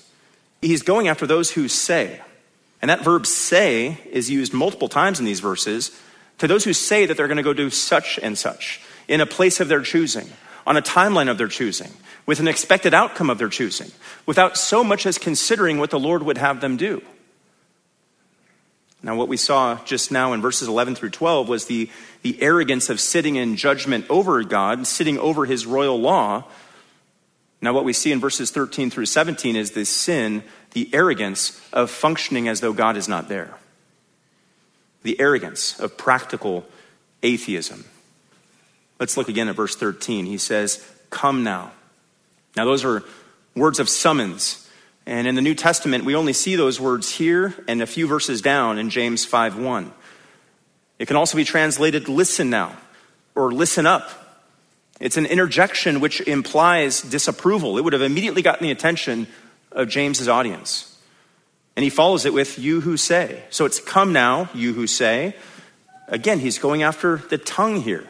[0.60, 2.20] He's going after those who say,
[2.82, 5.98] and that verb say is used multiple times in these verses,
[6.36, 9.26] to those who say that they're going to go do such and such in a
[9.26, 10.28] place of their choosing,
[10.66, 11.92] on a timeline of their choosing,
[12.26, 13.92] with an expected outcome of their choosing,
[14.26, 17.02] without so much as considering what the Lord would have them do.
[19.02, 21.88] Now, what we saw just now in verses 11 through 12 was the,
[22.22, 26.44] the arrogance of sitting in judgment over God, sitting over his royal law.
[27.60, 31.90] Now, what we see in verses 13 through 17 is the sin, the arrogance of
[31.90, 33.54] functioning as though God is not there.
[35.04, 36.64] The arrogance of practical
[37.22, 37.84] atheism.
[38.98, 40.26] Let's look again at verse 13.
[40.26, 41.72] He says, Come now.
[42.56, 43.02] Now, those are
[43.54, 44.66] words of summons
[45.06, 48.42] and in the New Testament, we only see those words here and a few verses
[48.42, 49.92] down in James 5 1.
[50.98, 52.76] It can also be translated listen now
[53.34, 54.10] or listen up.
[54.98, 57.78] It's an interjection which implies disapproval.
[57.78, 59.28] It would have immediately gotten the attention
[59.70, 60.92] of James's audience.
[61.76, 63.44] And he follows it with you who say.
[63.50, 65.36] So it's come now, you who say.
[66.08, 68.08] Again, he's going after the tongue here.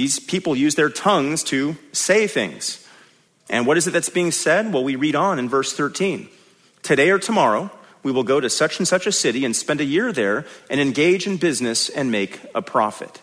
[0.00, 2.88] These people use their tongues to say things.
[3.50, 4.72] And what is it that's being said?
[4.72, 6.26] Well, we read on in verse 13.
[6.82, 7.70] Today or tomorrow,
[8.02, 10.80] we will go to such and such a city and spend a year there and
[10.80, 13.20] engage in business and make a profit.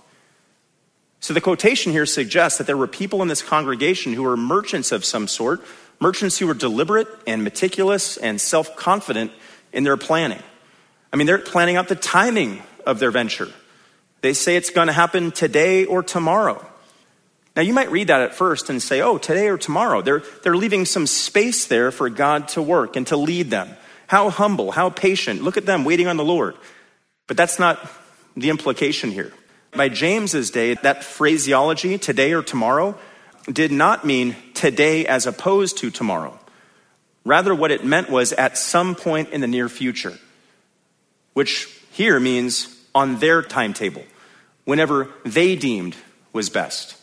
[1.20, 4.92] So the quotation here suggests that there were people in this congregation who were merchants
[4.92, 5.62] of some sort,
[6.00, 9.32] merchants who were deliberate and meticulous and self confident
[9.74, 10.44] in their planning.
[11.12, 13.52] I mean, they're planning out the timing of their venture.
[14.22, 16.66] They say it's going to happen today or tomorrow.
[17.56, 20.02] Now, you might read that at first and say, oh, today or tomorrow.
[20.02, 23.70] They're, they're leaving some space there for God to work and to lead them.
[24.06, 25.42] How humble, how patient.
[25.42, 26.56] Look at them waiting on the Lord.
[27.26, 27.80] But that's not
[28.36, 29.34] the implication here.
[29.72, 32.96] By James's day, that phraseology, today or tomorrow,
[33.52, 36.40] did not mean today as opposed to tomorrow.
[37.26, 40.18] Rather, what it meant was at some point in the near future,
[41.34, 44.04] which here means on their timetable,
[44.66, 45.96] whenever they deemed
[46.34, 46.98] was best.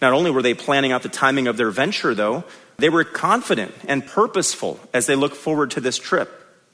[0.00, 2.42] Not only were they planning out the timing of their venture, though,
[2.78, 6.28] they were confident and purposeful as they look forward to this trip.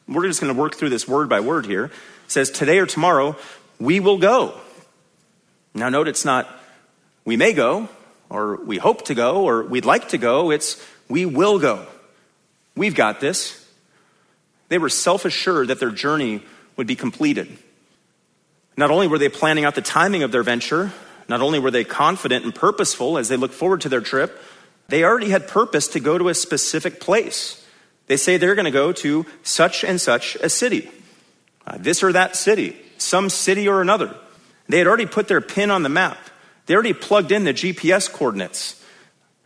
[0.09, 1.85] We're just going to work through this word by word here.
[1.85, 1.93] It
[2.29, 3.37] says, Today or tomorrow,
[3.79, 4.59] we will go.
[5.75, 6.49] Now, note it's not
[7.27, 7.91] we may go,
[8.31, 10.51] or we hope to go, or we'd like to go.
[10.51, 11.87] It's we will go.
[12.75, 13.67] We've got this.
[14.71, 16.43] They were self assured that their journey
[16.77, 17.59] would be completed.
[18.79, 20.93] Not only were they planning out the timing of their venture,
[21.29, 24.41] not only were they confident and purposeful as they looked forward to their trip,
[24.87, 27.67] they already had purpose to go to a specific place.
[28.07, 30.89] They say they're going to go to such and such a city,
[31.67, 34.15] uh, this or that city, some city or another.
[34.69, 36.17] They had already put their pin on the map.
[36.67, 38.81] They already plugged in the GPS coordinates.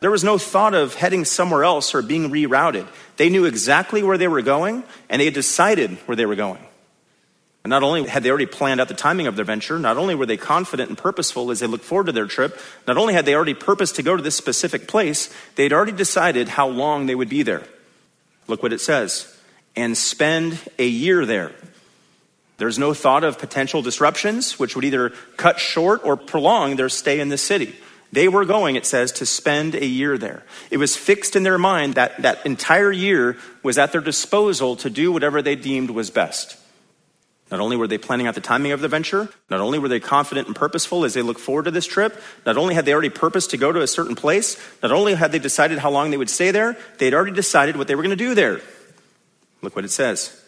[0.00, 2.86] There was no thought of heading somewhere else or being rerouted.
[3.16, 6.60] They knew exactly where they were going, and they had decided where they were going.
[7.64, 10.26] Not only had they already planned out the timing of their venture, not only were
[10.26, 12.58] they confident and purposeful as they looked forward to their trip,
[12.88, 15.92] not only had they already purposed to go to this specific place, they had already
[15.92, 17.62] decided how long they would be there.
[18.48, 19.28] Look what it says
[19.76, 21.52] and spend a year there.
[22.58, 27.20] There's no thought of potential disruptions, which would either cut short or prolong their stay
[27.20, 27.74] in the city.
[28.12, 30.42] They were going, it says, to spend a year there.
[30.70, 34.90] It was fixed in their mind that that entire year was at their disposal to
[34.90, 36.58] do whatever they deemed was best.
[37.52, 40.00] Not only were they planning out the timing of the venture, not only were they
[40.00, 43.10] confident and purposeful as they looked forward to this trip, not only had they already
[43.10, 46.16] purposed to go to a certain place, not only had they decided how long they
[46.16, 48.62] would stay there, they had already decided what they were going to do there.
[49.60, 50.42] Look what it says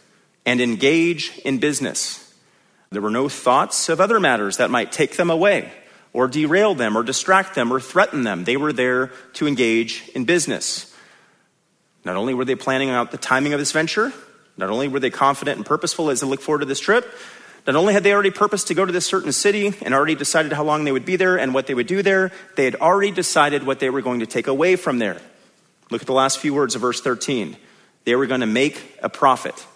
[0.46, 2.34] and engage in business.
[2.90, 5.72] There were no thoughts of other matters that might take them away
[6.14, 8.44] or derail them or distract them or threaten them.
[8.44, 10.94] They were there to engage in business.
[12.02, 14.10] Not only were they planning out the timing of this venture,
[14.56, 17.06] not only were they confident and purposeful as they looked forward to this trip,
[17.66, 20.52] not only had they already purposed to go to this certain city and already decided
[20.52, 23.10] how long they would be there and what they would do there, they had already
[23.10, 25.20] decided what they were going to take away from there.
[25.90, 27.56] Look at the last few words of verse 13.
[28.04, 29.66] They were going to make a profit.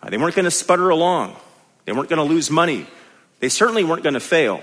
[0.00, 1.36] Uh, they weren't going to sputter along.
[1.84, 2.86] They weren't going to lose money.
[3.40, 4.62] They certainly weren't going to fail.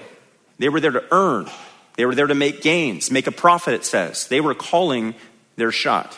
[0.60, 1.50] They were there to earn.
[1.96, 4.28] They were there to make gains, make a profit, it says.
[4.28, 5.16] They were calling
[5.58, 6.18] their shot.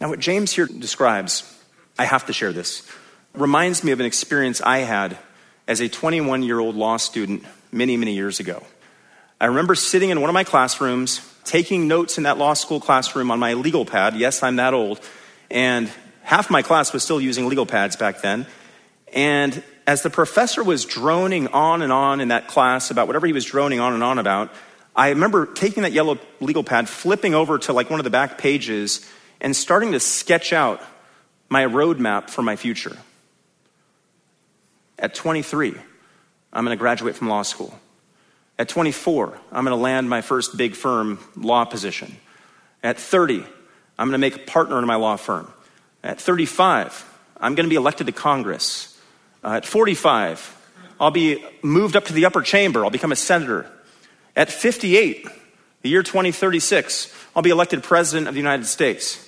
[0.00, 1.57] Now, what James here describes,
[1.98, 2.88] I have to share this,
[3.34, 5.18] reminds me of an experience I had
[5.66, 8.62] as a 21 year old law student many, many years ago.
[9.40, 13.30] I remember sitting in one of my classrooms, taking notes in that law school classroom
[13.30, 14.16] on my legal pad.
[14.16, 15.00] Yes, I'm that old.
[15.50, 15.90] And
[16.22, 18.46] half my class was still using legal pads back then.
[19.12, 23.32] And as the professor was droning on and on in that class about whatever he
[23.32, 24.52] was droning on and on about,
[24.94, 28.38] I remember taking that yellow legal pad, flipping over to like one of the back
[28.38, 29.08] pages,
[29.40, 30.82] and starting to sketch out
[31.48, 32.96] my roadmap for my future.
[34.98, 35.74] At 23,
[36.52, 37.78] I'm going to graduate from law school.
[38.58, 42.16] At 24, I'm going to land my first big firm law position.
[42.82, 43.44] At 30,
[43.98, 45.52] I'm going to make a partner in my law firm.
[46.02, 47.04] At 35,
[47.40, 48.98] I'm going to be elected to Congress.
[49.44, 50.56] Uh, at 45,
[51.00, 52.84] I'll be moved up to the upper chamber.
[52.84, 53.70] I'll become a senator.
[54.34, 55.26] At 58,
[55.82, 59.27] the year 2036, I'll be elected president of the United States.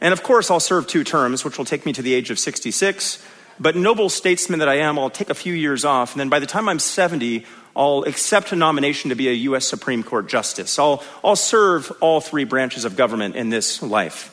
[0.00, 2.38] And of course, I'll serve two terms, which will take me to the age of
[2.38, 3.24] 66.
[3.58, 6.12] But noble statesman that I am, I'll take a few years off.
[6.12, 9.64] And then by the time I'm 70, I'll accept a nomination to be a U.S.
[9.64, 10.78] Supreme Court justice.
[10.78, 14.32] I'll, I'll serve all three branches of government in this life.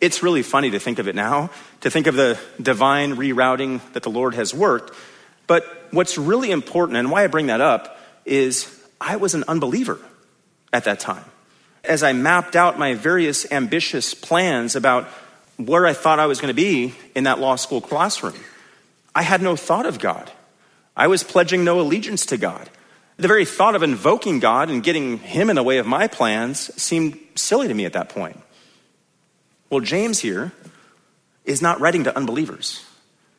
[0.00, 1.50] It's really funny to think of it now,
[1.80, 4.96] to think of the divine rerouting that the Lord has worked.
[5.46, 9.98] But what's really important, and why I bring that up, is I was an unbeliever
[10.72, 11.24] at that time
[11.88, 15.08] as I mapped out my various ambitious plans about
[15.56, 18.38] where I thought I was going to be in that law school classroom,
[19.14, 20.30] I had no thought of God.
[20.96, 22.68] I was pledging no allegiance to God.
[23.16, 26.72] The very thought of invoking God and getting Him in the way of my plans
[26.80, 28.40] seemed silly to me at that point.
[29.70, 30.52] Well, James here
[31.44, 32.84] is not writing to unbelievers.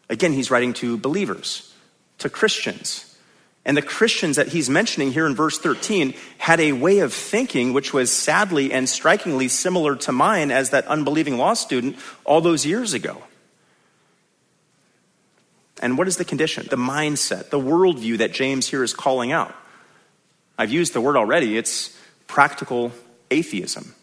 [0.10, 1.74] Again, he's writing to believers,
[2.18, 3.09] to Christians.
[3.66, 7.74] And the Christians that he's mentioning here in verse 13 had a way of thinking
[7.74, 12.66] which was sadly and strikingly similar to mine as that unbelieving law student all those
[12.66, 13.22] years ago.
[15.82, 16.68] And what is the condition?
[16.70, 19.54] The mindset, the worldview that James here is calling out.
[20.58, 21.98] I've used the word already, it's
[22.28, 22.92] practical
[23.32, 23.94] atheism.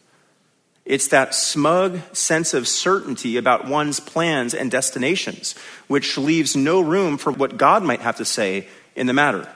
[0.86, 5.57] It's that smug sense of certainty about one's plans and destinations,
[5.88, 9.49] which leaves no room for what God might have to say in the matter.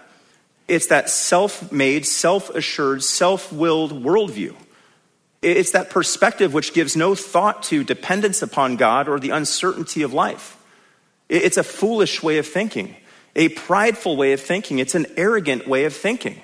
[0.68, 4.54] It's that self made, self assured, self willed worldview.
[5.42, 10.12] It's that perspective which gives no thought to dependence upon God or the uncertainty of
[10.12, 10.56] life.
[11.28, 12.94] It's a foolish way of thinking,
[13.34, 14.78] a prideful way of thinking.
[14.78, 16.40] It's an arrogant way of thinking.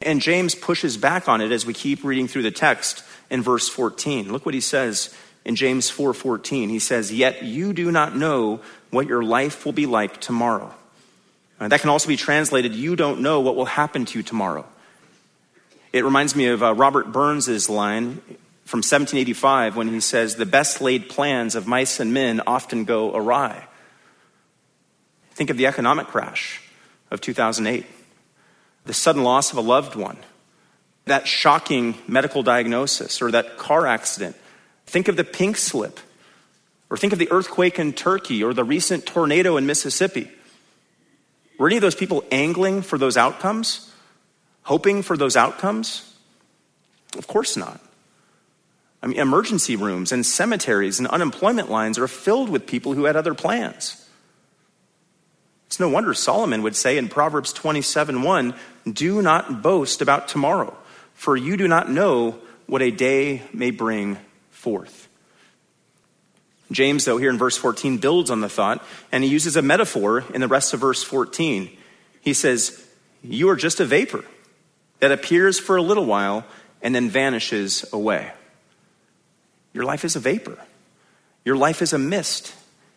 [0.00, 3.68] And James pushes back on it as we keep reading through the text in verse
[3.68, 4.32] 14.
[4.32, 6.68] Look what he says in James 4:14.
[6.68, 10.74] He says, "Yet you do not know what your life will be like tomorrow."
[11.62, 14.66] Uh, that can also be translated, you don't know what will happen to you tomorrow.
[15.92, 18.16] It reminds me of uh, Robert Burns's line
[18.64, 23.14] from 1785 when he says, The best laid plans of mice and men often go
[23.14, 23.68] awry.
[25.34, 26.60] Think of the economic crash
[27.12, 27.86] of 2008,
[28.84, 30.18] the sudden loss of a loved one,
[31.04, 34.34] that shocking medical diagnosis, or that car accident.
[34.86, 36.00] Think of the pink slip,
[36.90, 40.28] or think of the earthquake in Turkey, or the recent tornado in Mississippi.
[41.62, 43.88] Were any of those people angling for those outcomes?
[44.64, 46.12] Hoping for those outcomes?
[47.16, 47.80] Of course not.
[49.00, 53.14] I mean, emergency rooms and cemeteries and unemployment lines are filled with people who had
[53.14, 54.04] other plans.
[55.68, 58.54] It's no wonder Solomon would say in Proverbs 27 1,
[58.92, 60.76] Do not boast about tomorrow,
[61.14, 64.18] for you do not know what a day may bring
[64.50, 65.08] forth.
[66.72, 70.24] James, though, here in verse 14, builds on the thought, and he uses a metaphor
[70.34, 71.70] in the rest of verse 14.
[72.20, 72.86] He says,
[73.22, 74.24] You are just a vapor
[75.00, 76.44] that appears for a little while
[76.80, 78.32] and then vanishes away.
[79.72, 80.58] Your life is a vapor,
[81.44, 82.54] your life is a mist.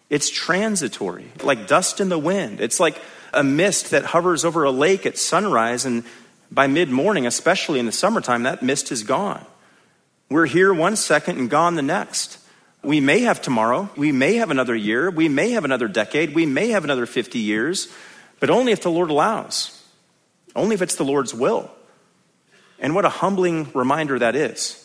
[0.07, 2.61] It's transitory, like dust in the wind.
[2.61, 3.01] It's like
[3.33, 6.03] a mist that hovers over a lake at sunrise, and
[6.51, 9.43] by mid morning, especially in the summertime, that mist is gone.
[10.29, 12.37] We're here one second and gone the next.
[12.85, 16.45] We may have tomorrow, we may have another year, we may have another decade, we
[16.45, 17.87] may have another 50 years,
[18.39, 19.83] but only if the Lord allows,
[20.55, 21.71] only if it's the Lord's will.
[22.79, 24.81] And what a humbling reminder that is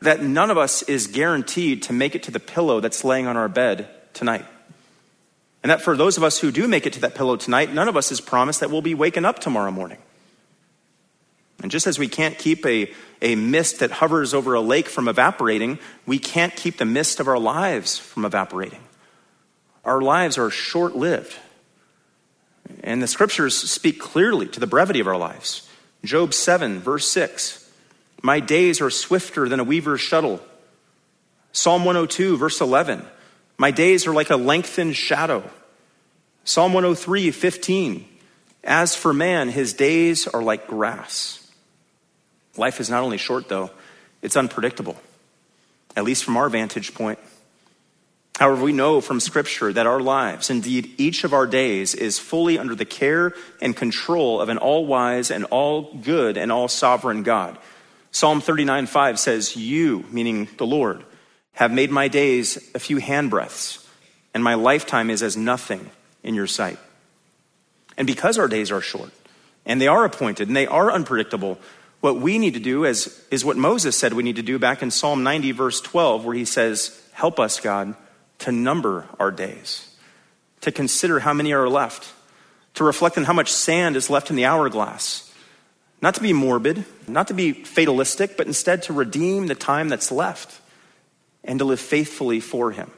[0.00, 3.36] that none of us is guaranteed to make it to the pillow that's laying on
[3.36, 4.44] our bed tonight.
[5.64, 7.88] And that for those of us who do make it to that pillow tonight, none
[7.88, 9.98] of us is promised that we'll be waking up tomorrow morning.
[11.62, 15.08] And just as we can't keep a, a mist that hovers over a lake from
[15.08, 18.80] evaporating, we can't keep the mist of our lives from evaporating.
[19.84, 21.34] Our lives are short lived.
[22.84, 25.68] And the scriptures speak clearly to the brevity of our lives.
[26.04, 27.68] Job 7, verse 6
[28.22, 30.40] My days are swifter than a weaver's shuttle.
[31.52, 33.04] Psalm 102, verse 11
[33.56, 35.42] My days are like a lengthened shadow.
[36.44, 38.08] Psalm 103, 15
[38.62, 41.47] As for man, his days are like grass.
[42.58, 43.70] Life is not only short, though,
[44.20, 44.96] it's unpredictable,
[45.96, 47.18] at least from our vantage point.
[48.38, 52.58] However, we know from Scripture that our lives, indeed each of our days, is fully
[52.58, 57.24] under the care and control of an all wise and all good and all sovereign
[57.24, 57.58] God.
[58.12, 61.04] Psalm 39 5 says, You, meaning the Lord,
[61.54, 63.84] have made my days a few handbreadths,
[64.34, 65.90] and my lifetime is as nothing
[66.22, 66.78] in your sight.
[67.96, 69.10] And because our days are short,
[69.66, 71.58] and they are appointed, and they are unpredictable,
[72.00, 74.82] what we need to do is, is what Moses said we need to do back
[74.82, 77.94] in Psalm 90, verse 12, where he says, Help us, God
[78.38, 79.94] to number our days,
[80.60, 82.12] to consider how many are left,
[82.74, 85.24] to reflect on how much sand is left in the hourglass.
[86.00, 90.12] Not to be morbid, not to be fatalistic, but instead to redeem the time that's
[90.12, 90.60] left
[91.42, 92.90] and to live faithfully for Him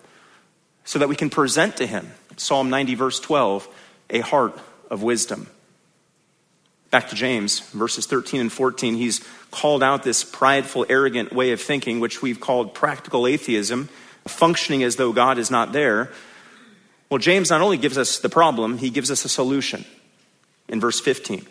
[0.85, 3.67] so that we can present to Him, Psalm 90, verse 12,
[4.11, 4.59] a heart
[4.91, 5.47] of wisdom.
[6.91, 11.61] Back to James, verses 13 and 14, he's called out this prideful, arrogant way of
[11.61, 13.89] thinking, which we've called practical atheism
[14.27, 16.11] functioning as though God is not there.
[17.09, 19.85] Well, James not only gives us the problem, he gives us a solution
[20.69, 21.47] in verse 15.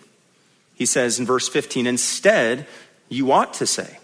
[0.76, 2.68] He says in verse 15, instead,
[3.10, 4.00] you ought to say,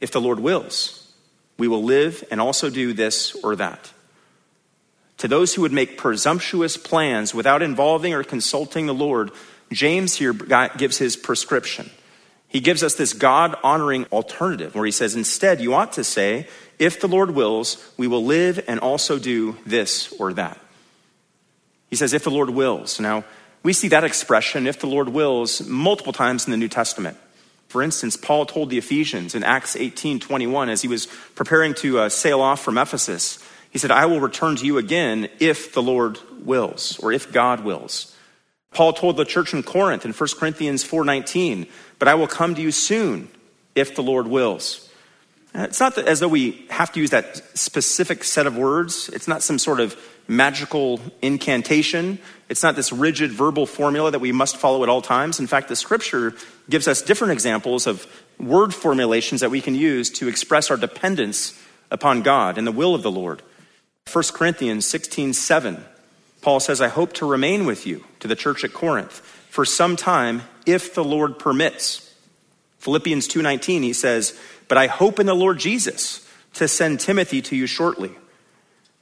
[0.00, 1.12] if the Lord wills,
[1.58, 3.92] we will live and also do this or that.
[5.18, 9.30] To those who would make presumptuous plans without involving or consulting the Lord,
[9.74, 11.90] James here gives his prescription.
[12.48, 16.46] He gives us this God honoring alternative where he says, instead, you ought to say,
[16.78, 20.58] if the Lord wills, we will live and also do this or that.
[21.88, 23.00] He says, if the Lord wills.
[23.00, 23.24] Now,
[23.62, 27.16] we see that expression, if the Lord wills, multiple times in the New Testament.
[27.68, 32.00] For instance, Paul told the Ephesians in Acts 18 21, as he was preparing to
[32.00, 33.38] uh, sail off from Ephesus,
[33.70, 37.64] he said, I will return to you again if the Lord wills, or if God
[37.64, 38.14] wills.
[38.72, 41.66] Paul told the church in Corinth in 1 Corinthians 4:19,
[41.98, 43.28] "But I will come to you soon
[43.74, 44.88] if the Lord wills."
[45.54, 49.10] It's not as though we have to use that specific set of words.
[49.12, 49.96] It's not some sort of
[50.26, 52.18] magical incantation.
[52.48, 55.38] It's not this rigid verbal formula that we must follow at all times.
[55.38, 56.34] In fact, the scripture
[56.70, 58.06] gives us different examples of
[58.38, 61.52] word formulations that we can use to express our dependence
[61.90, 63.42] upon God and the will of the Lord.
[64.10, 65.84] 1 Corinthians 16 7,
[66.42, 69.96] Paul says, I hope to remain with you to the church at Corinth for some
[69.96, 72.12] time if the Lord permits.
[72.78, 74.34] Philippians 2:19 he says,
[74.66, 78.10] "But I hope in the Lord Jesus to send Timothy to you shortly."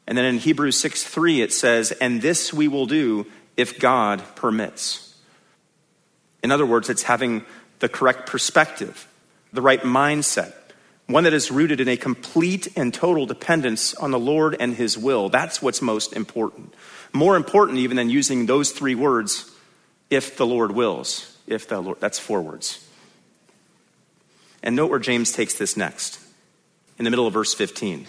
[0.06, 3.26] And then in Hebrews 6:3 it says, "And this we will do
[3.56, 5.14] if God permits."
[6.42, 7.46] In other words, it's having
[7.78, 9.06] the correct perspective,
[9.52, 10.52] the right mindset,
[11.12, 14.96] one that is rooted in a complete and total dependence on the Lord and his
[14.96, 15.28] will.
[15.28, 16.74] That's what's most important.
[17.12, 19.50] More important even than using those three words,
[20.08, 21.36] if the Lord wills.
[21.46, 22.86] If the Lord, that's four words.
[24.62, 26.20] And note where James takes this next,
[26.98, 28.06] in the middle of verse 15,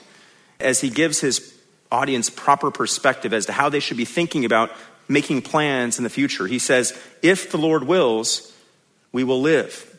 [0.59, 1.57] as he gives his
[1.91, 4.71] audience proper perspective as to how they should be thinking about
[5.07, 6.47] making plans in the future.
[6.47, 8.53] He says, If the Lord wills,
[9.11, 9.90] we will live.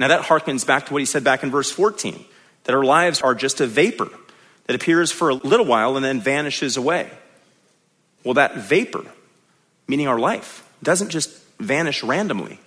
[0.00, 2.24] Now, that harkens back to what he said back in verse 14
[2.64, 4.08] that our lives are just a vapor
[4.66, 7.10] that appears for a little while and then vanishes away.
[8.24, 9.04] Well, that vapor,
[9.86, 12.58] meaning our life, doesn't just vanish randomly.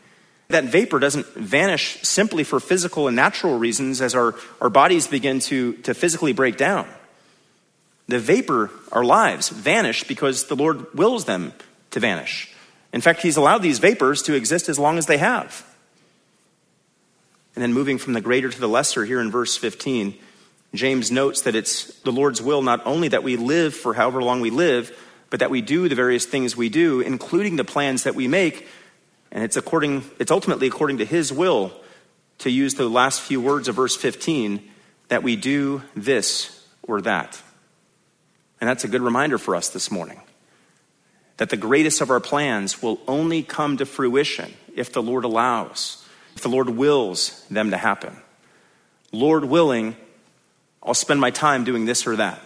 [0.49, 5.39] That vapor doesn't vanish simply for physical and natural reasons as our, our bodies begin
[5.41, 6.87] to, to physically break down.
[8.09, 11.53] The vapor, our lives, vanish because the Lord wills them
[11.91, 12.53] to vanish.
[12.91, 15.65] In fact, He's allowed these vapors to exist as long as they have.
[17.55, 20.17] And then moving from the greater to the lesser here in verse 15,
[20.73, 24.41] James notes that it's the Lord's will not only that we live for however long
[24.41, 24.97] we live,
[25.29, 28.67] but that we do the various things we do, including the plans that we make.
[29.31, 31.71] And it's according, it's ultimately according to His will,
[32.39, 34.67] to use the last few words of verse 15,
[35.09, 37.41] that we do this or that.
[38.59, 40.21] And that's a good reminder for us this morning
[41.37, 46.02] that the greatest of our plans will only come to fruition if the Lord allows,
[46.35, 48.15] if the Lord wills them to happen.
[49.11, 49.95] Lord willing,
[50.81, 52.39] I'll spend my time doing this or that.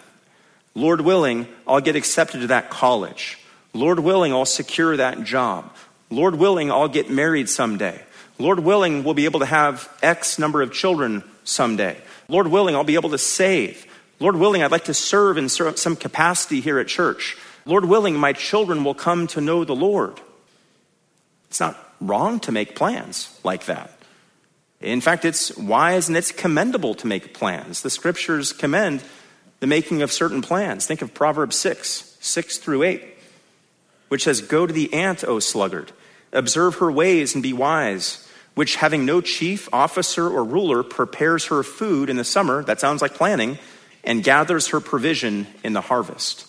[0.76, 3.40] Lord willing, I'll get accepted to that college.
[3.74, 5.74] Lord willing, I'll secure that job.
[6.10, 8.02] Lord willing, I'll get married someday.
[8.38, 11.98] Lord willing, we'll be able to have X number of children someday.
[12.28, 13.86] Lord willing, I'll be able to save.
[14.20, 17.38] Lord willing, I'd like to serve in some capacity here at church.
[17.66, 20.20] Lord willing, my children will come to know the Lord.
[21.50, 23.92] It's not wrong to make plans like that.
[24.80, 27.82] In fact, it's wise and it's commendable to make plans.
[27.82, 29.04] The scriptures commend
[29.60, 30.86] the making of certain plans.
[30.86, 33.04] Think of Proverbs 6, 6 through 8,
[34.10, 35.92] which says, Go to the ant, O sluggard,
[36.32, 41.64] observe her ways and be wise, which having no chief, officer, or ruler prepares her
[41.64, 42.64] food in the summer.
[42.64, 43.58] That sounds like planning
[44.04, 46.48] and gathers her provision in the harvest.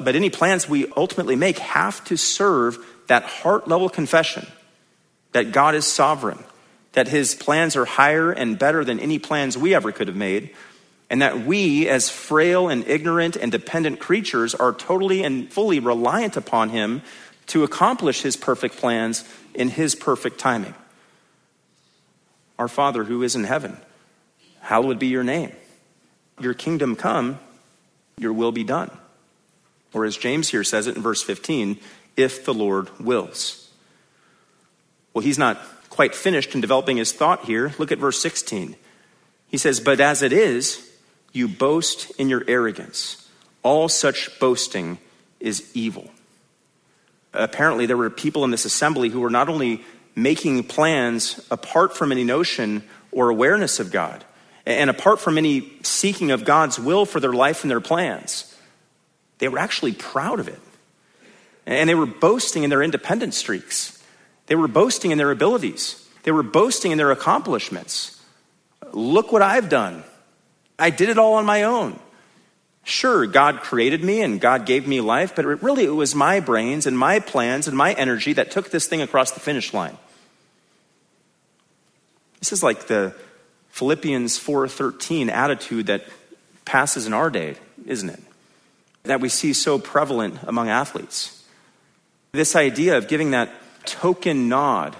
[0.00, 2.78] But any plans we ultimately make have to serve
[3.08, 4.46] that heart level confession
[5.32, 6.38] that God is sovereign,
[6.92, 10.54] that his plans are higher and better than any plans we ever could have made,
[11.10, 16.36] and that we, as frail and ignorant and dependent creatures, are totally and fully reliant
[16.36, 17.02] upon him
[17.48, 19.24] to accomplish his perfect plans
[19.54, 20.74] in his perfect timing.
[22.58, 23.76] Our Father who is in heaven,
[24.60, 25.52] hallowed be your name.
[26.40, 27.38] Your kingdom come,
[28.18, 28.90] your will be done.
[29.92, 31.78] Or as James here says it in verse 15,
[32.16, 33.70] if the Lord wills.
[35.14, 35.58] Well, he's not
[35.90, 37.74] quite finished in developing his thought here.
[37.78, 38.76] Look at verse 16.
[39.48, 40.90] He says, But as it is,
[41.32, 43.28] you boast in your arrogance.
[43.62, 44.98] All such boasting
[45.40, 46.10] is evil.
[47.34, 49.82] Apparently, there were people in this assembly who were not only
[50.14, 54.24] making plans apart from any notion or awareness of God,
[54.66, 58.54] and apart from any seeking of God's will for their life and their plans,
[59.38, 60.60] they were actually proud of it.
[61.66, 64.02] And they were boasting in their independent streaks.
[64.46, 66.08] They were boasting in their abilities.
[66.24, 68.20] They were boasting in their accomplishments.
[68.92, 70.04] Look what I've done.
[70.78, 71.98] I did it all on my own.
[72.84, 76.86] Sure, God created me and God gave me life, but really it was my brains
[76.86, 79.96] and my plans and my energy that took this thing across the finish line.
[82.40, 83.14] This is like the
[83.70, 86.04] Philippians 4:13 attitude that
[86.64, 87.54] passes in our day,
[87.86, 88.20] isn't it?
[89.04, 91.41] That we see so prevalent among athletes.
[92.32, 93.50] This idea of giving that
[93.84, 94.96] token nod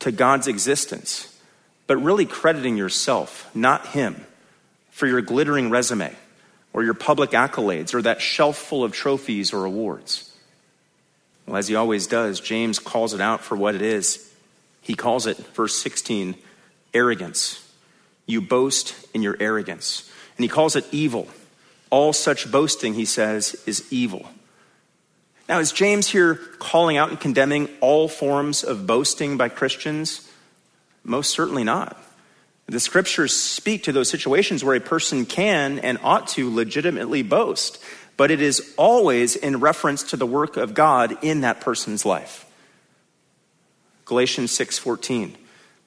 [0.00, 1.38] to God's existence,
[1.86, 4.26] but really crediting yourself, not him,
[4.90, 6.16] for your glittering resume
[6.72, 10.32] or your public accolades or that shelf full of trophies or awards.
[11.46, 14.28] Well, as he always does, James calls it out for what it is.
[14.80, 16.34] He calls it, verse 16,
[16.94, 17.64] arrogance.
[18.26, 20.10] You boast in your arrogance.
[20.36, 21.28] And he calls it evil.
[21.90, 24.28] All such boasting, he says, is evil.
[25.52, 30.26] Now, is James here calling out and condemning all forms of boasting by Christians?
[31.04, 32.02] Most certainly not.
[32.64, 37.78] The scriptures speak to those situations where a person can and ought to legitimately boast,
[38.16, 42.46] but it is always in reference to the work of God in that person's life.
[44.06, 45.36] Galatians 6:14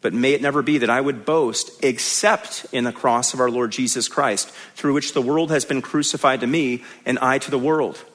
[0.01, 3.49] but may it never be that I would boast except in the cross of our
[3.49, 7.49] Lord Jesus Christ, through which the world has been crucified to me and I to
[7.49, 8.05] the world.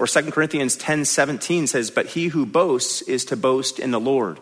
[0.00, 4.00] Or 2 Corinthians 10 17 says, But he who boasts is to boast in the
[4.00, 4.40] Lord.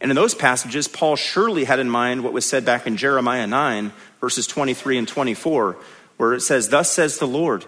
[0.00, 3.48] And in those passages, Paul surely had in mind what was said back in Jeremiah
[3.48, 5.76] 9, verses 23 and 24,
[6.16, 7.66] where it says, Thus says the Lord,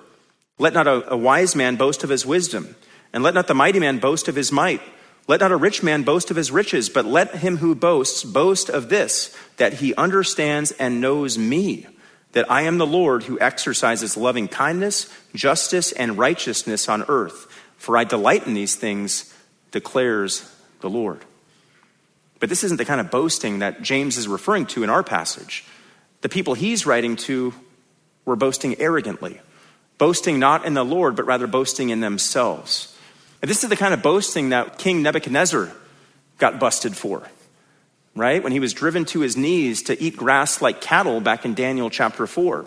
[0.58, 2.76] let not a, a wise man boast of his wisdom,
[3.12, 4.80] and let not the mighty man boast of his might
[5.28, 8.68] let not a rich man boast of his riches, but let him who boasts boast
[8.68, 11.86] of this, that he understands and knows me,
[12.32, 17.46] that I am the Lord who exercises loving kindness, justice, and righteousness on earth.
[17.76, 19.32] For I delight in these things,
[19.70, 21.24] declares the Lord.
[22.40, 25.64] But this isn't the kind of boasting that James is referring to in our passage.
[26.22, 27.54] The people he's writing to
[28.24, 29.40] were boasting arrogantly,
[29.98, 32.96] boasting not in the Lord, but rather boasting in themselves.
[33.40, 35.70] And this is the kind of boasting that King Nebuchadnezzar
[36.38, 37.22] got busted for,
[38.14, 38.42] right?
[38.42, 41.90] When he was driven to his knees to eat grass like cattle back in Daniel
[41.90, 42.66] chapter 4.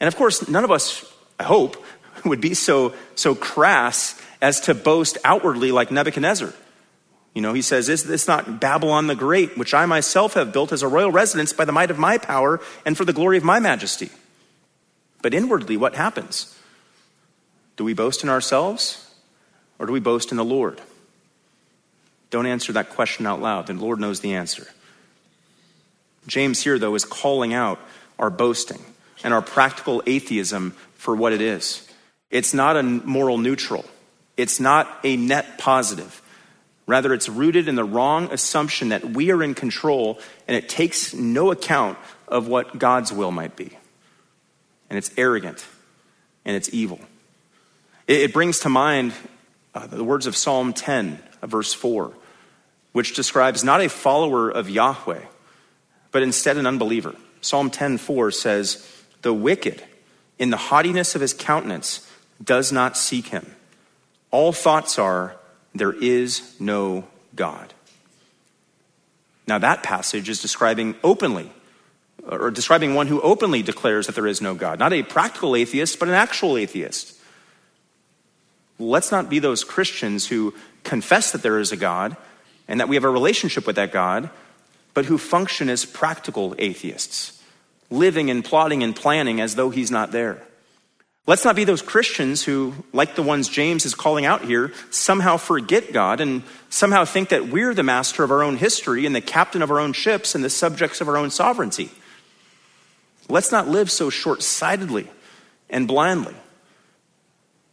[0.00, 1.04] And of course, none of us,
[1.38, 1.82] I hope,
[2.24, 6.52] would be so, so crass as to boast outwardly like Nebuchadnezzar.
[7.34, 10.72] You know, he says, Is this not Babylon the Great, which I myself have built
[10.72, 13.44] as a royal residence by the might of my power and for the glory of
[13.44, 14.10] my majesty?
[15.22, 16.58] But inwardly, what happens?
[17.76, 19.14] Do we boast in ourselves
[19.78, 20.80] or do we boast in the Lord?
[22.32, 23.66] Don't answer that question out loud.
[23.66, 24.66] The Lord knows the answer.
[26.26, 27.78] James here, though, is calling out
[28.18, 28.80] our boasting
[29.22, 31.86] and our practical atheism for what it is.
[32.30, 33.84] It's not a moral neutral,
[34.36, 36.20] it's not a net positive.
[36.86, 40.18] Rather, it's rooted in the wrong assumption that we are in control
[40.48, 43.78] and it takes no account of what God's will might be.
[44.90, 45.64] And it's arrogant
[46.44, 46.98] and it's evil.
[48.08, 49.12] It, brings to mind
[49.74, 52.12] uh, the words of Psalm 10, uh, verse 4,
[52.92, 55.22] which describes not a follower of Yahweh,
[56.10, 57.16] but instead an unbeliever.
[57.40, 58.86] Psalm 10:4 says,
[59.22, 59.82] "The wicked,
[60.38, 62.06] in the haughtiness of his countenance,
[62.42, 63.54] does not seek him.
[64.30, 65.36] All thoughts are
[65.74, 67.72] there is no God.
[69.46, 71.50] Now, that passage is describing openly,
[72.26, 74.78] or describing one who openly declares that there is no God.
[74.78, 77.14] Not a practical atheist, but an actual atheist.
[78.78, 82.16] Let's not be those Christians who confess that there is a God
[82.68, 84.30] and that we have a relationship with that God,
[84.94, 87.42] but who function as practical atheists,
[87.90, 90.42] living and plotting and planning as though he's not there.
[91.24, 95.36] Let's not be those Christians who, like the ones James is calling out here, somehow
[95.36, 99.20] forget God and somehow think that we're the master of our own history and the
[99.20, 101.90] captain of our own ships and the subjects of our own sovereignty.
[103.28, 105.08] Let's not live so short sightedly
[105.70, 106.34] and blindly.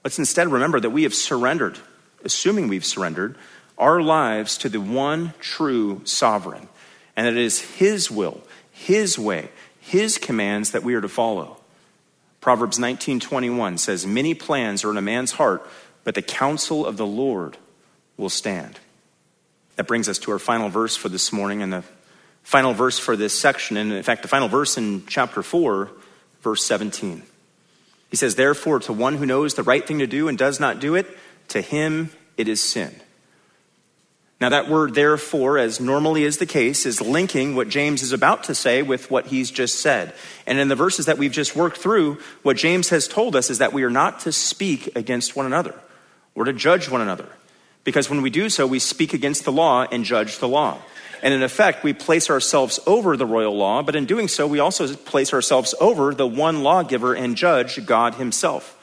[0.03, 1.79] Let's instead remember that we have surrendered,
[2.23, 3.35] assuming we've surrendered,
[3.79, 6.67] our lives to the one true sovereign,
[7.15, 9.49] and it is His will, His way,
[9.79, 11.57] His commands that we are to follow.
[12.41, 15.67] Proverbs 19:21 says, "Many plans are in a man's heart,
[16.03, 17.57] but the counsel of the Lord
[18.17, 18.79] will stand."
[19.75, 21.83] That brings us to our final verse for this morning and the
[22.43, 25.89] final verse for this section, and in fact, the final verse in chapter 4,
[26.41, 27.23] verse 17.
[28.09, 30.79] He says, Therefore, to one who knows the right thing to do and does not
[30.79, 31.05] do it,
[31.49, 32.93] to him it is sin.
[34.41, 38.45] Now, that word therefore, as normally is the case, is linking what James is about
[38.45, 40.13] to say with what he's just said.
[40.47, 43.57] And in the verses that we've just worked through, what James has told us is
[43.57, 45.75] that we are not to speak against one another
[46.35, 47.27] or to judge one another.
[47.83, 50.77] Because when we do so, we speak against the law and judge the law.
[51.21, 54.59] And in effect, we place ourselves over the royal law, but in doing so, we
[54.59, 58.77] also place ourselves over the one lawgiver and judge, God Himself.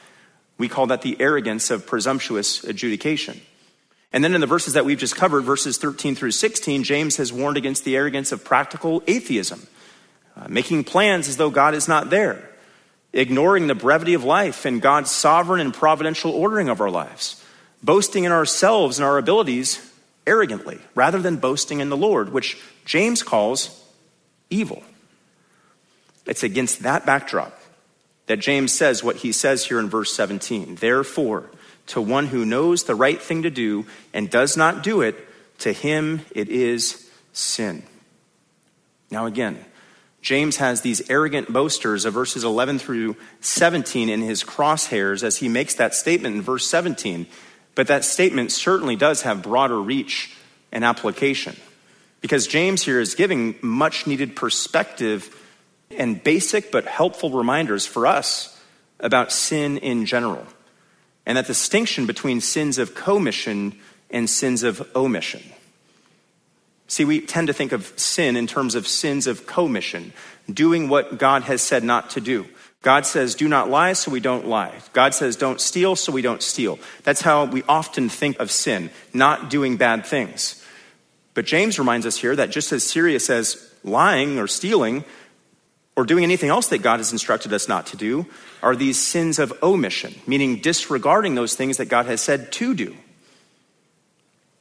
[0.59, 3.41] We call that the arrogance of presumptuous adjudication.
[4.13, 7.33] And then in the verses that we've just covered, verses 13 through 16, James has
[7.33, 9.67] warned against the arrogance of practical atheism,
[10.35, 12.49] uh, making plans as though God is not there,
[13.11, 17.43] ignoring the brevity of life and God's sovereign and providential ordering of our lives,
[17.83, 19.93] boasting in ourselves and our abilities
[20.25, 23.83] arrogantly, rather than boasting in the Lord, which James calls
[24.49, 24.83] evil.
[26.25, 27.57] It's against that backdrop
[28.27, 30.75] that James says what he says here in verse 17.
[30.75, 31.49] Therefore,
[31.87, 35.15] to one who knows the right thing to do and does not do it,
[35.59, 37.83] to him it is sin.
[39.09, 39.63] Now, again,
[40.21, 45.47] James has these arrogant boasters of verses 11 through 17 in his crosshairs as he
[45.47, 47.27] makes that statement in verse 17.
[47.75, 50.35] But that statement certainly does have broader reach
[50.71, 51.55] and application.
[52.19, 55.33] Because James here is giving much needed perspective
[55.91, 58.59] and basic but helpful reminders for us
[58.99, 60.45] about sin in general
[61.27, 63.77] and that distinction between sins of commission
[64.09, 65.43] and sins of omission.
[66.87, 70.13] See, we tend to think of sin in terms of sins of commission,
[70.51, 72.47] doing what God has said not to do.
[72.81, 74.73] God says, do not lie, so we don't lie.
[74.93, 76.79] God says, don't steal, so we don't steal.
[77.03, 80.63] That's how we often think of sin, not doing bad things.
[81.33, 85.03] But James reminds us here that just as serious as lying or stealing
[85.97, 88.27] or doing anything else that God has instructed us not to do
[88.61, 92.95] are these sins of omission, meaning disregarding those things that God has said to do.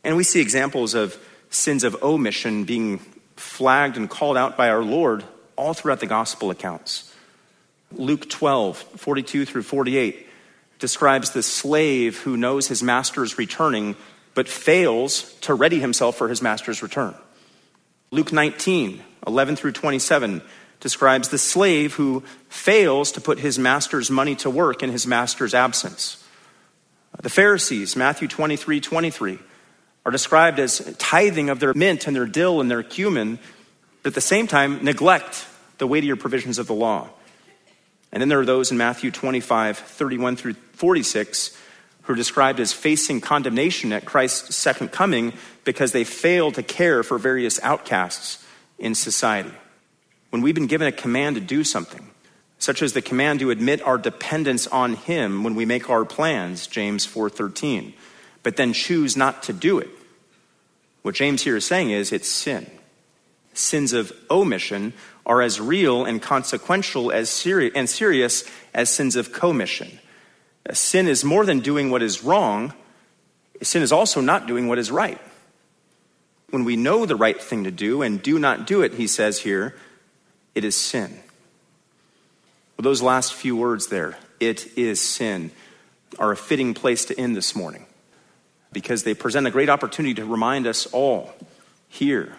[0.02, 1.16] And we see examples of
[1.50, 3.00] sins of omission being
[3.36, 5.24] flagged and called out by our Lord
[5.56, 7.12] all throughout the gospel accounts.
[7.92, 10.26] Luke 12, 42 through 48
[10.78, 13.94] describes the slave who knows his master is returning
[14.34, 17.14] but fails to ready himself for his master's return.
[18.10, 20.40] Luke 19, 11 through 27
[20.80, 25.54] describes the slave who fails to put his master's money to work in his master's
[25.54, 26.22] absence.
[27.22, 29.38] The Pharisees, Matthew 23, 23,
[30.04, 33.38] are described as tithing of their mint and their dill and their cumin,
[34.02, 35.46] but at the same time neglect
[35.78, 37.08] the weightier provisions of the law.
[38.12, 41.56] And then there are those in Matthew 25, 31 through 46,
[42.02, 45.32] who are described as facing condemnation at Christ's second coming
[45.64, 48.44] because they fail to care for various outcasts
[48.78, 49.52] in society.
[50.30, 52.10] When we've been given a command to do something,
[52.58, 56.66] such as the command to admit our dependence on him when we make our plans,
[56.66, 57.94] James 4:13,
[58.42, 59.90] but then choose not to do it.
[61.02, 62.70] What James here is saying is it's sin.
[63.54, 64.92] Sins of omission
[65.24, 69.98] are as real and consequential as seri- and serious as sins of commission.
[70.72, 72.72] Sin is more than doing what is wrong,
[73.62, 75.20] sin is also not doing what is right.
[76.50, 79.40] When we know the right thing to do and do not do it, he says
[79.40, 79.74] here,
[80.56, 81.10] it is sin.
[82.76, 85.52] Well, those last few words there, it is sin,
[86.18, 87.86] are a fitting place to end this morning
[88.72, 91.32] because they present a great opportunity to remind us all
[91.88, 92.36] here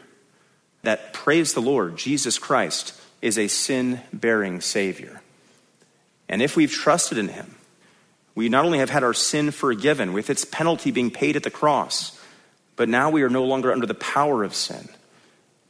[0.82, 5.22] that, praise the Lord, Jesus Christ is a sin bearing Savior.
[6.28, 7.56] And if we've trusted in Him,
[8.36, 11.52] we not only have had our sin forgiven with its penalty being paid at the
[11.52, 12.20] cross,
[12.76, 14.90] but now we are no longer under the power of sin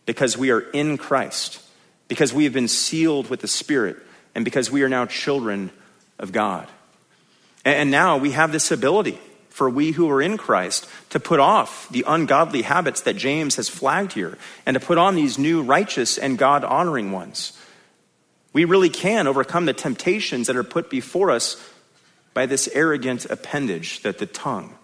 [0.05, 1.61] because we are in Christ,
[2.07, 3.97] because we have been sealed with the Spirit,
[4.35, 5.71] and because we are now children
[6.19, 6.67] of God.
[7.65, 11.89] And now we have this ability for we who are in Christ to put off
[11.89, 14.37] the ungodly habits that James has flagged here
[14.67, 17.59] and to put on these new righteous and God honoring ones.
[18.53, 21.61] We really can overcome the temptations that are put before us
[22.35, 24.75] by this arrogant appendage that the tongue.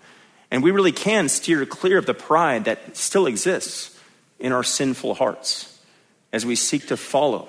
[0.49, 3.97] And we really can steer clear of the pride that still exists
[4.39, 5.72] in our sinful hearts
[6.33, 7.47] as we seek to follow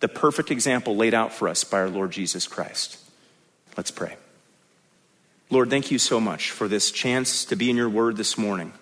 [0.00, 2.98] the perfect example laid out for us by our Lord Jesus Christ.
[3.76, 4.16] Let's pray.
[5.48, 8.72] Lord, thank you so much for this chance to be in your word this morning.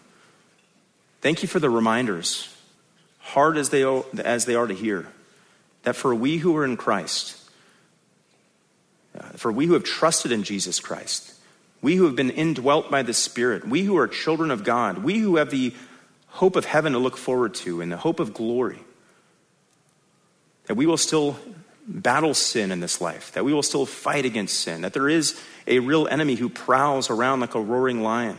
[1.20, 2.54] Thank you for the reminders,
[3.18, 3.84] hard as they,
[4.18, 5.06] as they are to hear,
[5.82, 7.36] that for we who are in Christ,
[9.18, 11.34] uh, for we who have trusted in Jesus Christ,
[11.82, 15.18] we who have been indwelt by the Spirit, we who are children of God, we
[15.18, 15.74] who have the
[16.28, 18.78] hope of heaven to look forward to and the hope of glory,
[20.68, 21.36] that we will still
[21.86, 25.38] battle sin in this life, that we will still fight against sin, that there is
[25.66, 28.38] a real enemy who prowls around like a roaring lion,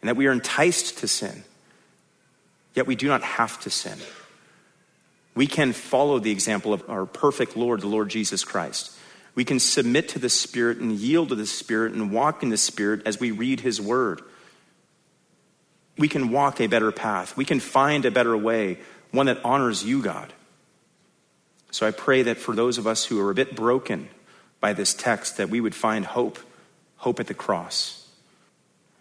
[0.00, 1.42] and that we are enticed to sin,
[2.74, 3.98] yet we do not have to sin
[5.38, 8.90] we can follow the example of our perfect Lord, the Lord Jesus Christ.
[9.36, 12.56] We can submit to the Spirit and yield to the Spirit and walk in the
[12.56, 14.20] Spirit as we read His Word.
[15.96, 17.36] We can walk a better path.
[17.36, 18.78] We can find a better way,
[19.10, 20.32] one that honors you, God.
[21.70, 24.08] So I pray that for those of us who are a bit broken
[24.60, 26.38] by this text, that we would find hope,
[26.96, 28.06] hope at the cross.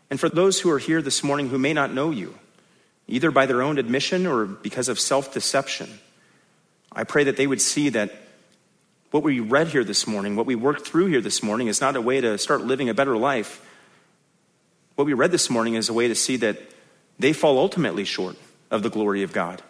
[0.09, 2.37] And for those who are here this morning who may not know you,
[3.07, 5.99] either by their own admission or because of self deception,
[6.91, 8.13] I pray that they would see that
[9.11, 11.95] what we read here this morning, what we worked through here this morning, is not
[11.95, 13.63] a way to start living a better life.
[14.95, 16.57] What we read this morning is a way to see that
[17.19, 18.35] they fall ultimately short
[18.69, 19.61] of the glory of God.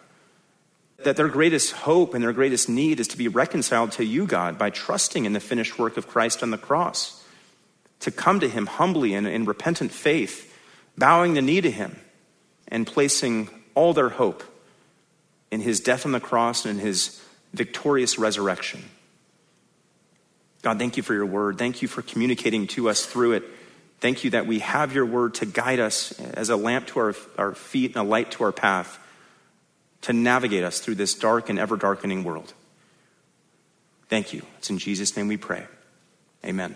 [1.03, 4.57] That their greatest hope and their greatest need is to be reconciled to you, God,
[4.57, 7.23] by trusting in the finished work of Christ on the cross.
[8.01, 10.53] To come to Him humbly and in repentant faith,
[10.97, 11.99] bowing the knee to Him,
[12.67, 14.43] and placing all their hope
[15.51, 17.21] in his death on the cross and in his
[17.53, 18.83] victorious resurrection.
[20.61, 21.57] God, thank you for your word.
[21.57, 23.43] Thank you for communicating to us through it.
[23.99, 27.15] Thank you that we have your word to guide us as a lamp to our,
[27.37, 28.99] our feet and a light to our path,
[30.07, 32.53] to navigate us through this dark and ever darkening world.
[34.07, 34.41] Thank you.
[34.57, 35.65] It's in Jesus' name we pray.
[36.45, 36.75] Amen.